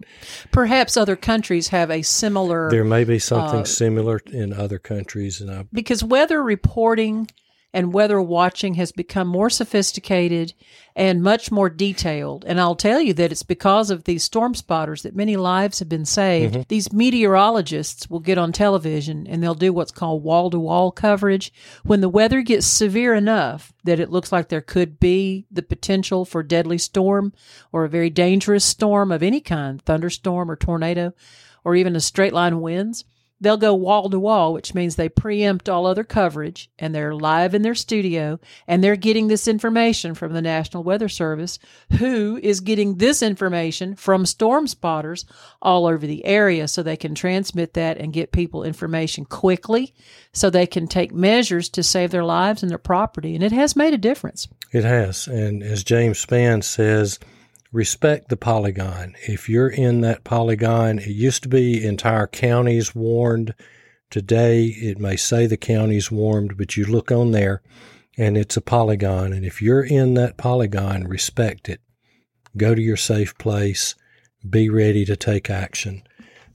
perhaps 0.51 0.97
other 0.97 1.17
countries 1.17 1.69
have 1.69 1.91
a 1.91 2.03
similar. 2.03 2.71
There 2.71 2.85
may 2.85 3.05
be 3.05 3.19
something 3.19 3.61
uh, 3.61 3.65
similar 3.65 4.21
in 4.31 4.53
other 4.53 4.79
countries, 4.79 5.41
and 5.41 5.51
I, 5.51 5.67
because 5.73 6.05
weather 6.05 6.43
reporting 6.43 7.31
and 7.73 7.93
weather 7.93 8.21
watching 8.21 8.75
has 8.75 8.93
become 8.93 9.29
more 9.29 9.49
sophisticated 9.49 10.55
and 10.97 11.23
much 11.23 11.53
more 11.53 11.71
detailed. 11.71 12.45
And 12.45 12.61
I'll 12.61 12.75
tell 12.75 13.01
you 13.01 13.15
that 13.15 13.31
it's 13.31 13.45
because 13.45 13.91
of 13.91 14.05
these 14.05 14.25
storm 14.25 14.55
spotters 14.55 15.03
that 15.03 15.15
many 15.15 15.37
lives 15.37 15.79
have 15.79 15.89
been 15.89 16.05
saved. 16.05 16.55
Mm-hmm. 16.55 16.63
These 16.69 16.93
meteorologists 16.93 18.11
will 18.11 18.21
get 18.21 18.39
on 18.39 18.53
television 18.53 19.27
and 19.27 19.43
they'll 19.43 19.55
do 19.55 19.73
what's 19.73 19.93
called 19.93 20.25
wall 20.25 20.51
to 20.51 20.59
wall 20.59 20.91
coverage. 20.91 21.53
When 21.85 22.01
the 22.01 22.09
weather 22.09 22.43
gets 22.43 22.67
severe 22.67 23.15
enough 23.15 23.73
that 23.85 24.01
it 24.01 24.11
looks 24.11 24.33
like 24.33 24.49
there 24.49 24.61
could 24.61 24.99
be 24.99 25.47
the 25.51 25.63
potential 25.63 26.25
for 26.25 26.43
deadly 26.43 26.79
storm 26.79 27.33
or 27.73 27.85
a 27.85 27.89
very 27.89 28.11
dangerous 28.11 28.65
storm 28.65 29.13
of 29.13 29.23
any 29.23 29.41
kind, 29.41 29.81
thunderstorm 29.83 30.51
or 30.51 30.57
tornado, 30.57 31.15
or 31.63 31.77
even 31.77 31.95
a 31.95 32.01
straight 32.01 32.33
line 32.33 32.61
winds, 32.61 33.05
they'll 33.41 33.57
go 33.57 33.75
wall 33.75 34.11
to 34.11 34.19
wall, 34.19 34.53
which 34.53 34.75
means 34.75 34.97
they 34.97 35.09
preempt 35.09 35.69
all 35.69 35.87
other 35.87 36.05
coverage 36.05 36.71
and 36.79 36.95
they're 36.95 37.15
live 37.15 37.55
in 37.55 37.63
their 37.63 37.75
studio 37.75 38.39
and 38.67 38.85
they're 38.85 38.97
getting 38.97 39.29
this 39.29 39.49
information 39.49 40.15
from 40.15 40.33
the 40.33 40.43
National 40.43 40.83
Weather 40.83 41.09
Service, 41.09 41.59
who 41.99 42.39
is 42.43 42.61
getting 42.61 42.97
this 42.97 43.23
information 43.23 43.97
from 43.97 44.27
storm 44.27 44.67
spotters 44.67 45.25
all 45.63 45.87
over 45.87 46.07
the 46.07 46.25
area 46.25 46.69
so 46.69 46.83
they 46.83 46.97
can 46.97 47.15
transmit 47.15 47.75
that 47.75 47.99
and 47.99 48.13
get 48.13 48.33
people 48.33 48.63
information 48.63 49.25
quickly 49.25 49.95
so 50.33 50.51
they 50.51 50.67
can 50.67 50.87
take 50.87 51.13
measures 51.13 51.69
to 51.71 51.83
save 51.83 52.11
their 52.11 52.25
lives 52.25 52.63
and 52.63 52.71
their 52.71 52.79
property. 52.79 53.35
And 53.35 53.43
it 53.43 53.53
has 53.53 53.75
made 53.75 53.95
a 53.95 53.99
difference. 53.99 54.49
It 54.73 54.85
has. 54.85 55.27
And 55.27 55.63
as 55.63 55.83
James 55.83 56.25
Spann 56.25 56.63
says, 56.63 57.19
respect 57.73 58.29
the 58.29 58.37
polygon. 58.37 59.15
If 59.29 59.49
you're 59.49 59.69
in 59.69 60.01
that 60.01 60.25
polygon, 60.25 60.99
it 60.99 61.09
used 61.09 61.43
to 61.45 61.49
be 61.49 61.85
entire 61.85 62.27
counties 62.27 62.95
warned. 62.95 63.55
Today, 64.11 64.67
it 64.67 64.99
may 64.99 65.17
say 65.17 65.47
the 65.47 65.57
county's 65.57 66.11
warned, 66.11 66.57
but 66.57 66.77
you 66.77 66.85
look 66.85 67.13
on 67.13 67.31
there 67.31 67.63
and 68.19 68.37
it's 68.37 68.57
a 68.57 68.61
polygon. 68.61 69.33
And 69.33 69.45
if 69.45 69.63
you're 69.63 69.85
in 69.85 70.15
that 70.15 70.37
polygon, 70.37 71.07
respect 71.07 71.69
it. 71.69 71.81
Go 72.57 72.75
to 72.75 72.83
your 72.83 72.97
safe 72.97 73.37
place. 73.39 73.95
be 74.49 74.71
ready 74.71 75.05
to 75.05 75.17
take 75.17 75.51
action. 75.51 76.03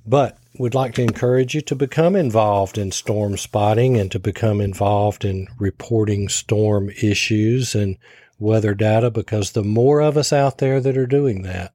But 0.08 0.38
we'd 0.60 0.74
like 0.74 0.96
to 0.96 1.04
encourage 1.04 1.54
you 1.54 1.62
to 1.62 1.76
become 1.76 2.16
involved 2.16 2.80
in 2.80 2.92
storm 2.92 3.38
spotting 3.38 3.96
and 3.96 4.12
to 4.12 4.20
become 4.20 4.60
involved 4.60 5.24
in 5.24 5.48
reporting 5.60 6.28
storm 6.30 6.90
issues 6.90 7.76
and 7.76 7.98
weather 8.40 8.74
data 8.74 9.10
because 9.10 9.52
the 9.52 9.64
more 9.64 10.02
of 10.02 10.18
us 10.18 10.34
out 10.34 10.58
there 10.58 10.80
that 10.82 10.98
are 10.98 11.08
doing 11.08 11.44
that, 11.44 11.74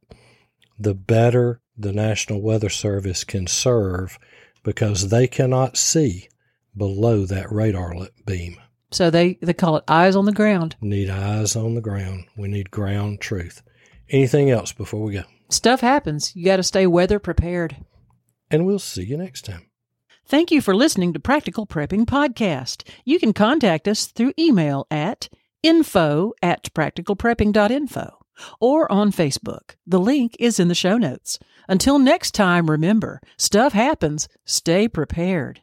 the 0.79 0.95
better 0.95 1.61
the 1.77 1.93
National 1.93 2.41
Weather 2.41 2.69
Service 2.69 3.25
can 3.25 3.47
serve 3.47 4.19
because 4.63 5.09
they 5.09 5.27
cannot 5.27 5.77
see 5.77 6.29
below 6.77 7.25
that 7.27 7.51
radar 7.51 7.95
beam. 8.27 8.57
So 8.91 9.11
they, 9.11 9.39
they 9.41 9.55
call 9.55 9.77
it 9.77 9.85
eyes 9.89 10.17
on 10.17 10.25
the 10.25 10.33
ground. 10.33 10.77
Need 10.81 11.11
eyes 11.11 11.57
on 11.57 11.75
the 11.75 11.81
ground. 11.81 12.25
We 12.37 12.49
need 12.49 12.71
ground 12.71 13.21
truth. 13.21 13.63
Anything 14.09 14.51
else 14.51 14.73
before 14.73 15.03
we 15.03 15.15
go? 15.15 15.23
Stuff 15.49 15.81
happens. 15.81 16.35
You 16.35 16.45
got 16.45 16.57
to 16.57 16.63
stay 16.63 16.87
weather 16.87 17.19
prepared. 17.19 17.77
And 18.51 18.67
we'll 18.67 18.81
see 18.81 19.05
you 19.05 19.17
next 19.17 19.45
time. 19.45 19.71
Thank 20.27 20.51
you 20.51 20.61
for 20.61 20.75
listening 20.75 21.13
to 21.13 21.21
Practical 21.21 21.67
Prepping 21.67 22.05
Podcast. 22.05 22.89
You 23.05 23.19
can 23.19 23.33
contact 23.33 23.89
us 23.89 24.07
through 24.07 24.33
email 24.39 24.87
at 24.91 25.29
info 25.63 26.33
at 26.43 26.73
practicalprepping.info 26.75 28.19
or 28.61 28.91
on 28.91 29.13
Facebook. 29.13 29.77
The 29.87 30.01
link 30.01 30.37
is 30.39 30.59
in 30.59 30.69
the 30.69 30.75
show 30.75 30.97
notes. 30.97 31.39
Until 31.69 31.99
next 31.99 32.33
time, 32.33 32.71
remember, 32.71 33.21
stuff 33.37 33.73
happens. 33.73 34.29
Stay 34.45 34.89
prepared. 34.89 35.63